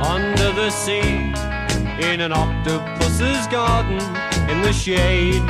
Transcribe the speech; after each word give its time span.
under 0.00 0.52
the 0.54 0.70
sea 0.70 1.32
in 2.00 2.20
an 2.20 2.32
octopus's 2.32 3.46
garden 3.48 3.98
in 4.48 4.62
the 4.62 4.72
shade. 4.72 5.42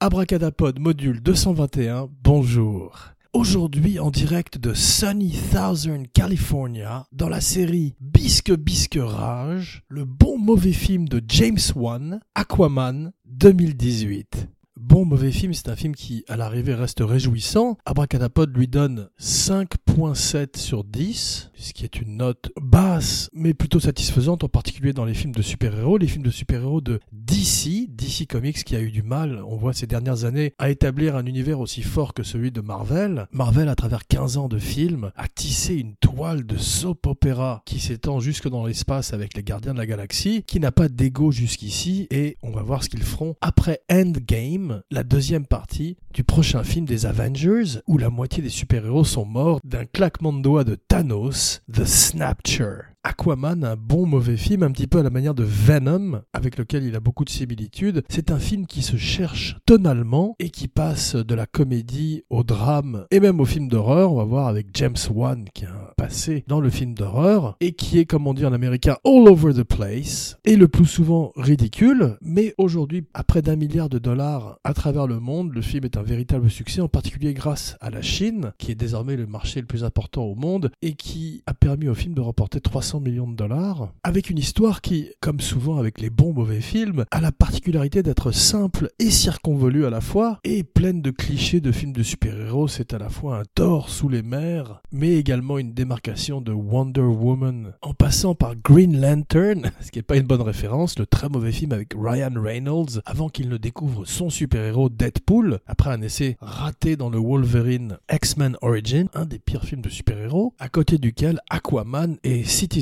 Abracadapod 0.00 0.78
module 0.78 1.20
221, 1.22 2.08
bonjour. 2.22 3.12
Aujourd'hui 3.32 3.98
en 3.98 4.10
direct 4.10 4.58
de 4.58 4.74
Sunny 4.74 5.32
Thousand 5.52 6.04
California 6.12 7.06
dans 7.12 7.28
la 7.28 7.40
série 7.40 7.94
Bisque 8.00 8.52
Bisque 8.52 8.98
Rage, 9.00 9.82
le 9.88 10.04
bon 10.04 10.38
mauvais 10.38 10.72
film 10.72 11.08
de 11.08 11.22
James 11.28 11.58
Wan, 11.74 12.20
Aquaman 12.34 13.12
2018. 13.26 14.48
Bon 14.84 15.04
mauvais 15.04 15.30
film, 15.30 15.54
c'est 15.54 15.68
un 15.68 15.76
film 15.76 15.94
qui 15.94 16.24
à 16.26 16.36
l'arrivée 16.36 16.74
reste 16.74 16.98
réjouissant. 17.00 17.78
Abracadapod 17.86 18.54
lui 18.54 18.66
donne 18.66 19.10
5.7 19.20 20.58
sur 20.58 20.82
10, 20.82 21.52
ce 21.54 21.72
qui 21.72 21.84
est 21.84 22.00
une 22.00 22.16
note 22.16 22.50
basse 22.60 23.30
mais 23.32 23.54
plutôt 23.54 23.78
satisfaisante 23.78 24.42
en 24.42 24.48
particulier 24.48 24.92
dans 24.92 25.04
les 25.04 25.14
films 25.14 25.34
de 25.34 25.40
super-héros, 25.40 25.98
les 25.98 26.08
films 26.08 26.24
de 26.24 26.30
super-héros 26.30 26.80
de 26.80 26.98
DC, 27.12 27.88
DC 27.90 28.26
Comics 28.28 28.64
qui 28.64 28.74
a 28.74 28.80
eu 28.80 28.90
du 28.90 29.04
mal, 29.04 29.40
on 29.46 29.56
voit 29.56 29.72
ces 29.72 29.86
dernières 29.86 30.24
années, 30.24 30.52
à 30.58 30.68
établir 30.68 31.14
un 31.14 31.26
univers 31.26 31.60
aussi 31.60 31.82
fort 31.82 32.12
que 32.12 32.24
celui 32.24 32.50
de 32.50 32.60
Marvel. 32.60 33.28
Marvel 33.30 33.68
à 33.68 33.76
travers 33.76 34.04
15 34.08 34.36
ans 34.36 34.48
de 34.48 34.58
films 34.58 35.12
a 35.14 35.28
tissé 35.28 35.74
une 35.74 35.94
toile 35.94 36.44
de 36.44 36.56
soap 36.56 37.06
opéra 37.06 37.62
qui 37.66 37.78
s'étend 37.78 38.18
jusque 38.18 38.48
dans 38.48 38.66
l'espace 38.66 39.12
avec 39.12 39.36
les 39.36 39.44
Gardiens 39.44 39.74
de 39.74 39.78
la 39.78 39.86
Galaxie, 39.86 40.42
qui 40.42 40.58
n'a 40.58 40.72
pas 40.72 40.88
d'ego 40.88 41.30
jusqu'ici 41.30 42.08
et 42.10 42.36
on 42.42 42.50
va 42.50 42.62
voir 42.62 42.82
ce 42.82 42.88
qu'ils 42.88 43.04
feront 43.04 43.36
après 43.40 43.80
Endgame 43.88 44.71
la 44.90 45.02
deuxième 45.02 45.46
partie 45.46 45.96
du 46.12 46.24
prochain 46.24 46.62
film 46.64 46.84
des 46.84 47.06
Avengers, 47.06 47.80
où 47.86 47.98
la 47.98 48.10
moitié 48.10 48.42
des 48.42 48.48
super-héros 48.48 49.04
sont 49.04 49.24
morts 49.24 49.60
d'un 49.64 49.84
claquement 49.84 50.32
de 50.32 50.42
doigts 50.42 50.64
de 50.64 50.74
Thanos, 50.74 51.62
The 51.72 51.84
Snapture. 51.84 52.91
Aquaman, 53.04 53.64
un 53.64 53.74
bon 53.74 54.06
mauvais 54.06 54.36
film, 54.36 54.62
un 54.62 54.70
petit 54.70 54.86
peu 54.86 55.00
à 55.00 55.02
la 55.02 55.10
manière 55.10 55.34
de 55.34 55.42
Venom, 55.42 56.22
avec 56.32 56.56
lequel 56.56 56.84
il 56.84 56.94
a 56.94 57.00
beaucoup 57.00 57.24
de 57.24 57.30
similitudes. 57.30 58.04
C'est 58.08 58.30
un 58.30 58.38
film 58.38 58.66
qui 58.66 58.80
se 58.80 58.96
cherche 58.96 59.56
tonalement 59.66 60.36
et 60.38 60.50
qui 60.50 60.68
passe 60.68 61.16
de 61.16 61.34
la 61.34 61.46
comédie 61.46 62.22
au 62.30 62.44
drame 62.44 63.06
et 63.10 63.18
même 63.18 63.40
au 63.40 63.44
film 63.44 63.66
d'horreur. 63.66 64.12
On 64.12 64.18
va 64.18 64.24
voir 64.24 64.46
avec 64.46 64.68
James 64.74 64.94
Wan 65.10 65.46
qui 65.52 65.64
a 65.64 65.92
passé 65.96 66.44
dans 66.46 66.60
le 66.60 66.70
film 66.70 66.94
d'horreur 66.94 67.56
et 67.60 67.72
qui 67.72 67.98
est, 67.98 68.04
comme 68.04 68.28
on 68.28 68.34
dit 68.34 68.46
en 68.46 68.52
américain, 68.52 68.96
all 69.04 69.26
over 69.28 69.52
the 69.52 69.64
place 69.64 70.38
et 70.44 70.54
le 70.54 70.68
plus 70.68 70.86
souvent 70.86 71.32
ridicule. 71.34 72.18
Mais 72.22 72.54
aujourd'hui, 72.56 73.04
à 73.14 73.24
près 73.24 73.42
d'un 73.42 73.56
milliard 73.56 73.88
de 73.88 73.98
dollars 73.98 74.60
à 74.62 74.74
travers 74.74 75.08
le 75.08 75.18
monde, 75.18 75.52
le 75.52 75.62
film 75.62 75.84
est 75.84 75.96
un 75.96 76.02
véritable 76.02 76.48
succès, 76.50 76.80
en 76.80 76.88
particulier 76.88 77.34
grâce 77.34 77.76
à 77.80 77.90
la 77.90 78.00
Chine, 78.00 78.52
qui 78.58 78.70
est 78.70 78.76
désormais 78.76 79.16
le 79.16 79.26
marché 79.26 79.60
le 79.60 79.66
plus 79.66 79.82
important 79.82 80.22
au 80.22 80.36
monde 80.36 80.70
et 80.82 80.92
qui 80.92 81.42
a 81.46 81.54
permis 81.54 81.88
au 81.88 81.94
film 81.94 82.14
de 82.14 82.20
remporter 82.20 82.60
300 82.60 82.91
millions 83.00 83.28
de 83.28 83.36
dollars, 83.36 83.92
avec 84.02 84.30
une 84.30 84.38
histoire 84.38 84.80
qui, 84.80 85.10
comme 85.20 85.40
souvent 85.40 85.78
avec 85.78 86.00
les 86.00 86.10
bons 86.10 86.32
mauvais 86.32 86.60
films, 86.60 87.04
a 87.10 87.20
la 87.20 87.32
particularité 87.32 88.02
d'être 88.02 88.32
simple 88.32 88.90
et 88.98 89.10
circonvolue 89.10 89.86
à 89.86 89.90
la 89.90 90.00
fois, 90.00 90.38
et 90.44 90.64
pleine 90.64 91.02
de 91.02 91.10
clichés 91.10 91.60
de 91.60 91.72
films 91.72 91.92
de 91.92 92.02
super-héros. 92.02 92.68
C'est 92.68 92.94
à 92.94 92.98
la 92.98 93.08
fois 93.08 93.38
un 93.38 93.44
tort 93.54 93.88
sous 93.88 94.08
les 94.08 94.22
mers, 94.22 94.80
mais 94.90 95.16
également 95.16 95.58
une 95.58 95.72
démarcation 95.72 96.40
de 96.40 96.52
Wonder 96.52 97.00
Woman, 97.00 97.72
en 97.82 97.94
passant 97.94 98.34
par 98.34 98.56
Green 98.56 99.00
Lantern, 99.00 99.70
ce 99.80 99.90
qui 99.90 99.98
n'est 99.98 100.02
pas 100.02 100.16
une 100.16 100.26
bonne 100.26 100.42
référence, 100.42 100.98
le 100.98 101.06
très 101.06 101.28
mauvais 101.28 101.52
film 101.52 101.72
avec 101.72 101.94
Ryan 101.96 102.32
Reynolds, 102.36 103.00
avant 103.06 103.28
qu'il 103.28 103.48
ne 103.48 103.56
découvre 103.56 104.04
son 104.04 104.30
super-héros 104.30 104.88
Deadpool, 104.88 105.60
après 105.66 105.90
un 105.90 106.02
essai 106.02 106.36
raté 106.40 106.96
dans 106.96 107.10
le 107.10 107.18
Wolverine 107.18 107.98
X-Men 108.12 108.56
Origin, 108.62 109.08
un 109.14 109.24
des 109.24 109.38
pires 109.38 109.64
films 109.64 109.82
de 109.82 109.88
super-héros, 109.88 110.54
à 110.58 110.68
côté 110.68 110.98
duquel 110.98 111.40
Aquaman 111.50 112.16
et 112.24 112.44
Citizen 112.44 112.81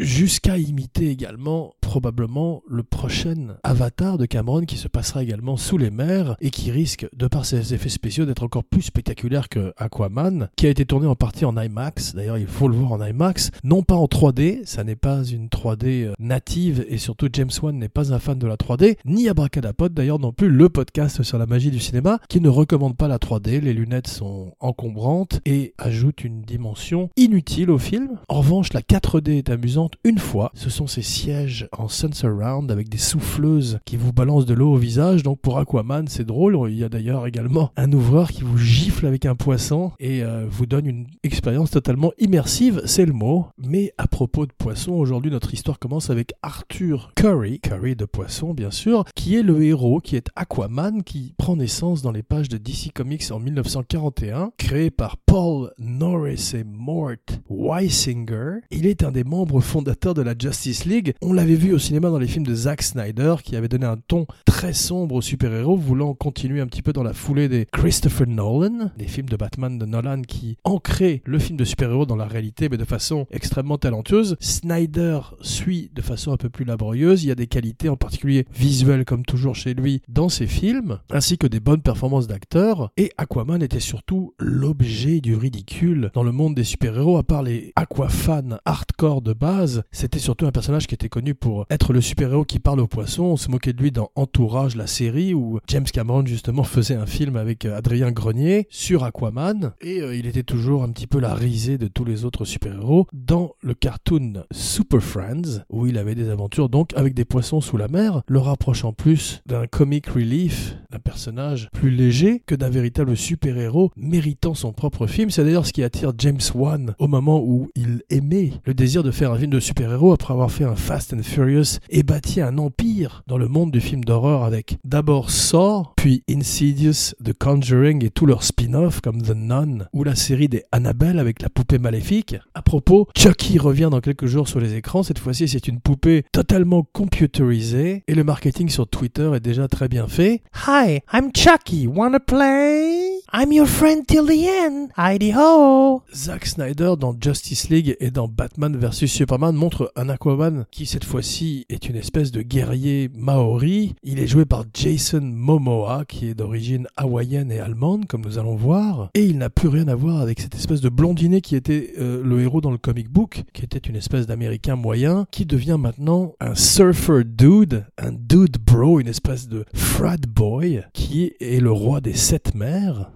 Jusqu'à 0.00 0.56
imiter 0.56 1.08
également 1.10 1.74
probablement 1.92 2.62
le 2.66 2.82
prochain 2.84 3.58
Avatar 3.62 4.16
de 4.16 4.24
Cameron 4.24 4.62
qui 4.62 4.78
se 4.78 4.88
passera 4.88 5.22
également 5.22 5.58
sous 5.58 5.76
les 5.76 5.90
mers 5.90 6.36
et 6.40 6.48
qui 6.48 6.70
risque, 6.70 7.06
de 7.14 7.26
par 7.26 7.44
ses 7.44 7.74
effets 7.74 7.90
spéciaux, 7.90 8.24
d'être 8.24 8.44
encore 8.44 8.64
plus 8.64 8.80
spectaculaire 8.80 9.50
que 9.50 9.74
Aquaman, 9.76 10.48
qui 10.56 10.66
a 10.66 10.70
été 10.70 10.86
tourné 10.86 11.06
en 11.06 11.16
partie 11.16 11.44
en 11.44 11.54
IMAX. 11.54 12.14
D'ailleurs, 12.14 12.38
il 12.38 12.46
faut 12.46 12.68
le 12.68 12.76
voir 12.76 12.92
en 12.92 13.04
IMAX, 13.04 13.50
non 13.62 13.82
pas 13.82 13.94
en 13.94 14.06
3D, 14.06 14.64
ça 14.64 14.84
n'est 14.84 14.96
pas 14.96 15.22
une 15.22 15.48
3D 15.48 16.04
euh, 16.04 16.12
native 16.18 16.82
et 16.88 16.96
surtout 16.96 17.28
James 17.30 17.50
Wan 17.62 17.78
n'est 17.78 17.90
pas 17.90 18.14
un 18.14 18.18
fan 18.18 18.38
de 18.38 18.46
la 18.46 18.56
3D, 18.56 18.96
ni 19.04 19.28
Abracadapod 19.28 19.92
d'ailleurs 19.92 20.18
non 20.18 20.32
plus 20.32 20.48
le 20.48 20.70
podcast 20.70 21.22
sur 21.22 21.36
la 21.36 21.44
magie 21.44 21.70
du 21.70 21.78
cinéma 21.78 22.20
qui 22.30 22.40
ne 22.40 22.48
recommande 22.48 22.96
pas 22.96 23.06
la 23.06 23.18
3D, 23.18 23.60
les 23.60 23.74
lunettes 23.74 24.08
sont 24.08 24.54
encombrantes 24.60 25.42
et 25.44 25.74
ajoutent 25.76 26.24
une 26.24 26.40
dimension 26.40 27.10
inutile 27.16 27.70
au 27.70 27.76
film. 27.76 28.18
En 28.30 28.38
revanche, 28.38 28.72
la 28.72 28.80
4D 28.80 29.32
est 29.32 29.50
amusante 29.50 29.96
une 30.04 30.18
fois, 30.18 30.52
ce 30.54 30.70
sont 30.70 30.86
ces 30.86 31.02
sièges 31.02 31.68
en 31.81 31.81
sun 31.88 32.12
surround 32.12 32.70
avec 32.70 32.88
des 32.88 32.98
souffleuses 32.98 33.78
qui 33.84 33.96
vous 33.96 34.12
balancent 34.12 34.46
de 34.46 34.54
l'eau 34.54 34.72
au 34.72 34.76
visage. 34.76 35.22
Donc 35.22 35.40
pour 35.40 35.58
Aquaman, 35.58 36.08
c'est 36.08 36.24
drôle. 36.24 36.70
Il 36.70 36.78
y 36.78 36.84
a 36.84 36.88
d'ailleurs 36.88 37.26
également 37.26 37.70
un 37.76 37.92
ouvreur 37.92 38.30
qui 38.30 38.42
vous 38.42 38.58
gifle 38.58 39.06
avec 39.06 39.26
un 39.26 39.34
poisson 39.34 39.92
et 39.98 40.22
euh, 40.22 40.46
vous 40.48 40.66
donne 40.66 40.86
une 40.86 41.06
expérience 41.22 41.70
totalement 41.70 42.12
immersive, 42.18 42.82
c'est 42.84 43.06
le 43.06 43.12
mot. 43.12 43.46
Mais 43.58 43.92
à 43.98 44.06
propos 44.06 44.46
de 44.46 44.52
poisson, 44.52 44.92
aujourd'hui 44.92 45.30
notre 45.30 45.54
histoire 45.54 45.78
commence 45.78 46.10
avec 46.10 46.32
Arthur 46.42 47.12
Curry, 47.16 47.60
Curry 47.60 47.96
de 47.96 48.04
poisson 48.04 48.54
bien 48.54 48.70
sûr, 48.70 49.04
qui 49.14 49.36
est 49.36 49.42
le 49.42 49.62
héros, 49.62 50.00
qui 50.00 50.16
est 50.16 50.28
Aquaman, 50.36 51.02
qui 51.02 51.34
prend 51.38 51.56
naissance 51.56 52.02
dans 52.02 52.12
les 52.12 52.22
pages 52.22 52.48
de 52.48 52.58
DC 52.58 52.92
Comics 52.94 53.30
en 53.30 53.38
1941, 53.38 54.52
créé 54.56 54.90
par 54.90 55.16
Paul 55.16 55.72
Norris 55.78 56.52
et 56.54 56.64
Mort 56.64 57.10
Weisinger. 57.48 58.60
Il 58.70 58.86
est 58.86 59.02
un 59.02 59.12
des 59.12 59.24
membres 59.24 59.60
fondateurs 59.60 60.14
de 60.14 60.22
la 60.22 60.34
Justice 60.38 60.84
League. 60.84 61.14
On 61.22 61.32
l'avait 61.32 61.54
vu 61.54 61.71
au 61.72 61.78
cinéma 61.78 62.10
dans 62.10 62.18
les 62.18 62.26
films 62.26 62.46
de 62.46 62.54
Zack 62.54 62.82
Snyder, 62.82 63.36
qui 63.42 63.56
avait 63.56 63.68
donné 63.68 63.86
un 63.86 63.96
ton 63.96 64.26
très 64.44 64.72
sombre 64.72 65.14
aux 65.14 65.22
super-héros, 65.22 65.76
voulant 65.76 66.14
continuer 66.14 66.60
un 66.60 66.66
petit 66.66 66.82
peu 66.82 66.92
dans 66.92 67.02
la 67.02 67.12
foulée 67.12 67.48
des 67.48 67.66
Christopher 67.72 68.26
Nolan, 68.26 68.90
les 68.98 69.06
films 69.06 69.28
de 69.28 69.36
Batman 69.36 69.78
de 69.78 69.86
Nolan 69.86 70.22
qui 70.22 70.56
ancraient 70.64 71.22
le 71.24 71.38
film 71.38 71.56
de 71.56 71.64
super-héros 71.64 72.06
dans 72.06 72.16
la 72.16 72.26
réalité, 72.26 72.68
mais 72.68 72.76
de 72.76 72.84
façon 72.84 73.26
extrêmement 73.30 73.78
talentueuse. 73.78 74.36
Snyder 74.40 75.20
suit 75.40 75.90
de 75.94 76.02
façon 76.02 76.32
un 76.32 76.36
peu 76.36 76.48
plus 76.48 76.64
laborieuse. 76.64 77.24
Il 77.24 77.28
y 77.28 77.32
a 77.32 77.36
des 77.36 77.46
qualités, 77.46 77.88
en 77.88 77.96
particulier 77.96 78.46
visuelles, 78.54 79.04
comme 79.04 79.24
toujours 79.24 79.54
chez 79.54 79.74
lui, 79.74 80.02
dans 80.08 80.28
ses 80.28 80.46
films, 80.46 80.98
ainsi 81.10 81.38
que 81.38 81.46
des 81.46 81.60
bonnes 81.60 81.82
performances 81.82 82.26
d'acteurs. 82.26 82.90
Et 82.96 83.12
Aquaman 83.16 83.62
était 83.62 83.80
surtout 83.80 84.34
l'objet 84.38 85.20
du 85.20 85.34
ridicule 85.34 86.10
dans 86.14 86.22
le 86.22 86.32
monde 86.32 86.54
des 86.54 86.64
super-héros, 86.64 87.16
à 87.16 87.22
part 87.22 87.42
les 87.42 87.72
aquafans 87.76 88.58
hardcore 88.64 89.22
de 89.22 89.32
base. 89.32 89.82
C'était 89.90 90.18
surtout 90.18 90.46
un 90.46 90.52
personnage 90.52 90.86
qui 90.86 90.94
était 90.94 91.08
connu 91.08 91.34
pour 91.34 91.61
être 91.70 91.92
le 91.92 92.00
super-héros 92.00 92.44
qui 92.44 92.58
parle 92.58 92.80
aux 92.80 92.86
poissons. 92.86 93.24
On 93.24 93.36
se 93.36 93.50
moquait 93.50 93.72
de 93.72 93.82
lui 93.82 93.92
dans 93.92 94.10
Entourage, 94.14 94.76
la 94.76 94.86
série, 94.86 95.34
où 95.34 95.58
James 95.68 95.84
Cameron 95.84 96.26
justement 96.26 96.64
faisait 96.64 96.94
un 96.94 97.06
film 97.06 97.36
avec 97.36 97.64
euh, 97.64 97.76
Adrien 97.76 98.10
Grenier 98.12 98.66
sur 98.70 99.04
Aquaman. 99.04 99.72
Et 99.80 100.00
euh, 100.00 100.14
il 100.14 100.26
était 100.26 100.42
toujours 100.42 100.82
un 100.82 100.90
petit 100.90 101.06
peu 101.06 101.20
la 101.20 101.34
risée 101.34 101.78
de 101.78 101.88
tous 101.88 102.04
les 102.04 102.24
autres 102.24 102.44
super-héros 102.44 103.06
dans 103.12 103.54
le 103.62 103.74
cartoon 103.74 104.44
Super 104.50 105.02
Friends, 105.02 105.64
où 105.70 105.86
il 105.86 105.98
avait 105.98 106.14
des 106.14 106.28
aventures 106.28 106.68
donc 106.68 106.90
avec 106.94 107.14
des 107.14 107.24
poissons 107.24 107.60
sous 107.60 107.76
la 107.76 107.88
mer, 107.88 108.22
le 108.26 108.38
rapprochant 108.38 108.92
plus 108.92 109.42
d'un 109.46 109.66
comic 109.66 110.06
relief, 110.06 110.76
d'un 110.90 110.98
personnage 110.98 111.68
plus 111.72 111.90
léger 111.90 112.42
que 112.46 112.54
d'un 112.54 112.70
véritable 112.70 113.16
super-héros 113.16 113.90
méritant 113.96 114.54
son 114.54 114.72
propre 114.72 115.06
film. 115.06 115.30
C'est 115.30 115.44
d'ailleurs 115.44 115.66
ce 115.66 115.72
qui 115.72 115.82
attire 115.82 116.12
James 116.18 116.40
Wan 116.54 116.94
au 116.98 117.08
moment 117.08 117.42
où 117.42 117.70
il 117.74 118.02
aimait 118.10 118.52
le 118.64 118.74
désir 118.74 119.02
de 119.02 119.10
faire 119.10 119.32
un 119.32 119.38
film 119.38 119.50
de 119.50 119.60
super-héros 119.60 120.12
après 120.12 120.32
avoir 120.32 120.50
fait 120.50 120.64
un 120.64 120.76
Fast 120.76 121.14
and 121.14 121.22
Furious 121.22 121.41
et 121.90 122.02
bâti 122.02 122.40
un 122.40 122.58
empire 122.58 123.22
dans 123.26 123.38
le 123.38 123.48
monde 123.48 123.70
du 123.70 123.80
film 123.80 124.04
d'horreur 124.04 124.44
avec 124.44 124.78
d'abord 124.84 125.30
Saw, 125.30 125.88
puis 125.96 126.22
Insidious, 126.30 127.14
The 127.24 127.32
Conjuring 127.32 128.04
et 128.04 128.10
tous 128.10 128.26
leurs 128.26 128.44
spin-offs 128.44 129.00
comme 129.00 129.22
The 129.22 129.34
Nun 129.34 129.86
ou 129.92 130.04
la 130.04 130.14
série 130.14 130.48
des 130.48 130.64
Annabelle 130.72 131.18
avec 131.18 131.42
la 131.42 131.48
poupée 131.48 131.78
maléfique. 131.78 132.36
À 132.54 132.62
propos, 132.62 133.08
Chucky 133.16 133.58
revient 133.58 133.88
dans 133.90 134.00
quelques 134.00 134.26
jours 134.26 134.48
sur 134.48 134.60
les 134.60 134.74
écrans. 134.74 135.02
Cette 135.02 135.18
fois-ci, 135.18 135.48
c'est 135.48 135.68
une 135.68 135.80
poupée 135.80 136.24
totalement 136.32 136.86
computerisée 136.92 138.04
et 138.06 138.14
le 138.14 138.24
marketing 138.24 138.68
sur 138.68 138.86
Twitter 138.86 139.30
est 139.34 139.40
déjà 139.40 139.68
très 139.68 139.88
bien 139.88 140.06
fait. 140.06 140.42
Hi, 140.66 141.00
I'm 141.12 141.30
Chucky. 141.34 141.86
Wanna 141.86 142.20
play? 142.20 143.20
I'm 143.34 143.50
your 143.50 143.66
friend 143.66 144.06
till 144.06 144.26
the 144.26 144.46
end. 144.46 144.88
Heidi 144.96 145.32
ho. 145.34 146.02
Zack 146.14 146.46
Snyder 146.46 146.94
dans 147.00 147.16
Justice 147.18 147.70
League 147.70 147.96
et 147.98 148.10
dans 148.10 148.28
Batman 148.28 148.76
vs 148.76 149.06
Superman 149.06 149.54
montre 149.54 149.90
un 149.96 150.10
Aquaman 150.10 150.66
qui 150.70 150.84
cette 150.84 151.04
fois-ci 151.04 151.31
est 151.40 151.88
une 151.88 151.96
espèce 151.96 152.30
de 152.30 152.42
guerrier 152.42 153.08
maori. 153.14 153.94
Il 154.02 154.18
est 154.18 154.26
joué 154.26 154.44
par 154.44 154.64
Jason 154.74 155.22
Momoa 155.22 156.04
qui 156.04 156.28
est 156.28 156.34
d'origine 156.34 156.86
hawaïenne 156.96 157.50
et 157.50 157.58
allemande 157.58 158.06
comme 158.06 158.22
nous 158.22 158.38
allons 158.38 158.54
voir 158.54 159.08
et 159.14 159.24
il 159.24 159.38
n'a 159.38 159.48
plus 159.48 159.68
rien 159.68 159.88
à 159.88 159.94
voir 159.94 160.20
avec 160.20 160.40
cette 160.40 160.54
espèce 160.54 160.82
de 160.82 160.90
blondinet 160.90 161.40
qui 161.40 161.56
était 161.56 161.94
euh, 161.98 162.22
le 162.22 162.42
héros 162.42 162.60
dans 162.60 162.70
le 162.70 162.76
comic 162.76 163.08
book 163.08 163.44
qui 163.54 163.64
était 163.64 163.78
une 163.78 163.96
espèce 163.96 164.26
d'américain 164.26 164.76
moyen 164.76 165.26
qui 165.30 165.46
devient 165.46 165.78
maintenant 165.78 166.34
un 166.38 166.54
surfer 166.54 167.24
dude, 167.24 167.86
un 167.96 168.12
dude 168.12 168.58
bro, 168.58 169.00
une 169.00 169.08
espèce 169.08 169.48
de 169.48 169.64
frat 169.72 170.16
boy 170.28 170.84
qui 170.92 171.32
est 171.40 171.60
le 171.60 171.72
roi 171.72 172.02
des 172.02 172.14
sept 172.14 172.54
mers. 172.54 173.10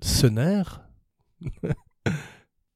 Sener 0.00 0.62